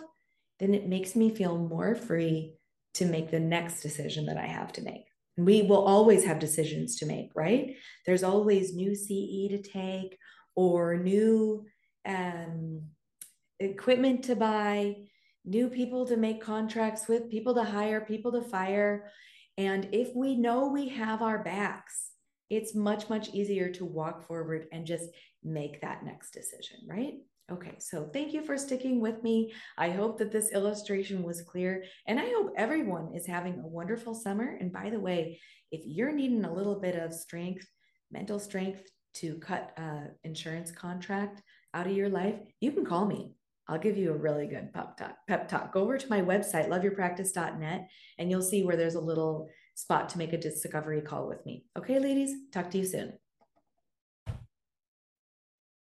then 0.59 0.73
it 0.73 0.87
makes 0.87 1.15
me 1.15 1.33
feel 1.33 1.57
more 1.57 1.95
free 1.95 2.55
to 2.93 3.05
make 3.05 3.31
the 3.31 3.39
next 3.39 3.81
decision 3.81 4.25
that 4.25 4.37
I 4.37 4.45
have 4.45 4.73
to 4.73 4.81
make. 4.81 5.05
We 5.37 5.61
will 5.61 5.85
always 5.85 6.25
have 6.25 6.39
decisions 6.39 6.97
to 6.97 7.05
make, 7.05 7.31
right? 7.33 7.75
There's 8.05 8.23
always 8.23 8.75
new 8.75 8.93
CE 8.93 9.49
to 9.49 9.61
take 9.61 10.17
or 10.55 10.97
new 10.97 11.65
um, 12.05 12.83
equipment 13.63 14.23
to 14.25 14.35
buy, 14.35 14.95
new 15.45 15.69
people 15.69 16.05
to 16.07 16.17
make 16.17 16.41
contracts 16.41 17.07
with, 17.07 17.29
people 17.29 17.53
to 17.55 17.63
hire, 17.63 18.01
people 18.01 18.31
to 18.31 18.41
fire. 18.41 19.11
And 19.57 19.89
if 19.91 20.15
we 20.15 20.35
know 20.35 20.67
we 20.67 20.89
have 20.89 21.21
our 21.21 21.43
backs, 21.43 22.09
it's 22.49 22.75
much, 22.75 23.09
much 23.09 23.29
easier 23.29 23.69
to 23.69 23.85
walk 23.85 24.27
forward 24.27 24.67
and 24.71 24.85
just 24.85 25.05
make 25.43 25.81
that 25.81 26.03
next 26.03 26.31
decision, 26.31 26.79
right? 26.87 27.13
Okay, 27.51 27.75
so 27.79 28.09
thank 28.13 28.33
you 28.33 28.43
for 28.43 28.57
sticking 28.57 29.01
with 29.01 29.23
me. 29.23 29.51
I 29.77 29.89
hope 29.89 30.17
that 30.19 30.31
this 30.31 30.51
illustration 30.53 31.21
was 31.21 31.41
clear, 31.41 31.83
and 32.07 32.19
I 32.19 32.25
hope 32.29 32.53
everyone 32.55 33.13
is 33.13 33.25
having 33.27 33.59
a 33.59 33.67
wonderful 33.67 34.13
summer. 34.13 34.57
And 34.59 34.71
by 34.71 34.89
the 34.89 34.99
way, 34.99 35.39
if 35.71 35.81
you're 35.85 36.13
needing 36.13 36.45
a 36.45 36.53
little 36.53 36.79
bit 36.79 36.95
of 36.95 37.13
strength, 37.13 37.67
mental 38.09 38.39
strength 38.39 38.83
to 39.15 39.35
cut 39.35 39.73
uh, 39.77 40.07
insurance 40.23 40.71
contract 40.71 41.41
out 41.73 41.87
of 41.87 41.93
your 41.93 42.09
life, 42.09 42.35
you 42.61 42.71
can 42.71 42.85
call 42.85 43.05
me. 43.05 43.33
I'll 43.71 43.79
give 43.79 43.97
you 43.97 44.11
a 44.11 44.17
really 44.17 44.47
good 44.47 44.73
pep 44.73 44.97
talk. 44.97 45.15
Pep 45.29 45.47
talk. 45.47 45.71
Go 45.71 45.83
over 45.83 45.97
to 45.97 46.09
my 46.09 46.21
website, 46.21 46.67
loveyourpractice.net, 46.67 47.87
and 48.17 48.29
you'll 48.29 48.41
see 48.41 48.65
where 48.65 48.75
there's 48.75 48.95
a 48.95 48.99
little 48.99 49.47
spot 49.75 50.09
to 50.09 50.17
make 50.17 50.33
a 50.33 50.37
discovery 50.37 50.99
call 50.99 51.29
with 51.29 51.45
me. 51.45 51.63
Okay, 51.77 51.97
ladies, 51.97 52.33
talk 52.51 52.69
to 52.71 52.79
you 52.79 52.85
soon. 52.85 53.13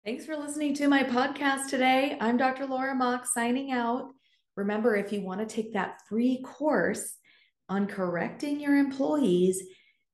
Thanks 0.04 0.26
for 0.26 0.36
listening 0.36 0.74
to 0.74 0.88
my 0.88 1.04
podcast 1.04 1.68
today. 1.68 2.18
I'm 2.20 2.36
Dr. 2.36 2.66
Laura 2.66 2.92
Mock 2.92 3.24
signing 3.24 3.70
out. 3.70 4.10
Remember, 4.56 4.96
if 4.96 5.12
you 5.12 5.20
want 5.20 5.38
to 5.38 5.46
take 5.46 5.74
that 5.74 6.00
free 6.08 6.42
course 6.42 7.14
on 7.68 7.86
correcting 7.86 8.58
your 8.58 8.76
employees, 8.76 9.62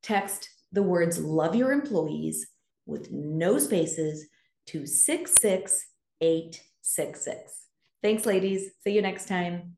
text 0.03 0.47
the 0.73 0.83
words 0.83 1.19
love 1.19 1.57
your 1.57 1.73
employees 1.73 2.49
with 2.85 3.11
no 3.11 3.59
spaces 3.59 4.29
to 4.67 4.85
66866. 4.85 7.62
Thanks, 8.03 8.27
ladies. 8.27 8.71
See 8.83 8.93
you 8.93 9.03
next 9.03 9.29
time. 9.29 9.77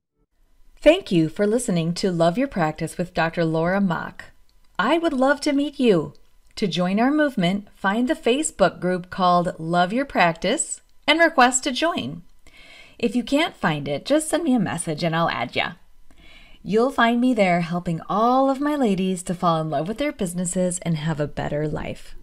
Thank 0.77 1.13
you 1.13 1.29
for 1.29 1.47
listening 1.47 1.95
to 1.95 2.11
Love 2.11 2.39
Your 2.39 2.49
Practice 2.49 2.97
with 2.97 3.15
Dr. 3.15 3.45
Laura 3.45 3.81
Mock. 3.81 4.27
I 4.79 4.99
would 4.99 5.13
love 5.13 5.41
to 5.43 5.53
meet 5.53 5.79
you. 5.79 6.15
To 6.57 6.67
join 6.67 7.01
our 7.01 7.11
movement, 7.11 7.69
find 7.75 8.09
the 8.09 8.15
Facebook 8.15 8.81
group 8.81 9.11
called 9.11 9.59
Love 9.59 9.93
Your 9.93 10.05
Practice 10.05 10.81
and 11.07 11.21
request 11.21 11.65
to 11.65 11.73
join. 11.73 12.23
If 12.99 13.15
you 13.15 13.25
can't 13.25 13.57
find 13.57 13.89
it, 13.89 14.07
just 14.07 14.29
send 14.29 14.45
me 14.45 14.55
a 14.55 14.61
message 14.61 15.03
and 15.03 15.15
I'll 15.15 15.31
add 15.31 15.57
ya. 15.57 15.73
You'll 16.63 16.91
find 16.91 17.21
me 17.21 17.35
there 17.35 17.61
helping 17.61 18.01
all 18.09 18.49
of 18.49 18.61
my 18.61 18.75
ladies 18.75 19.23
to 19.25 19.35
fall 19.35 19.61
in 19.61 19.69
love 19.69 19.87
with 19.87 19.99
their 19.99 20.13
businesses 20.13 20.79
and 20.81 20.97
have 20.97 21.21
a 21.21 21.27
better 21.27 21.69
life. 21.69 22.15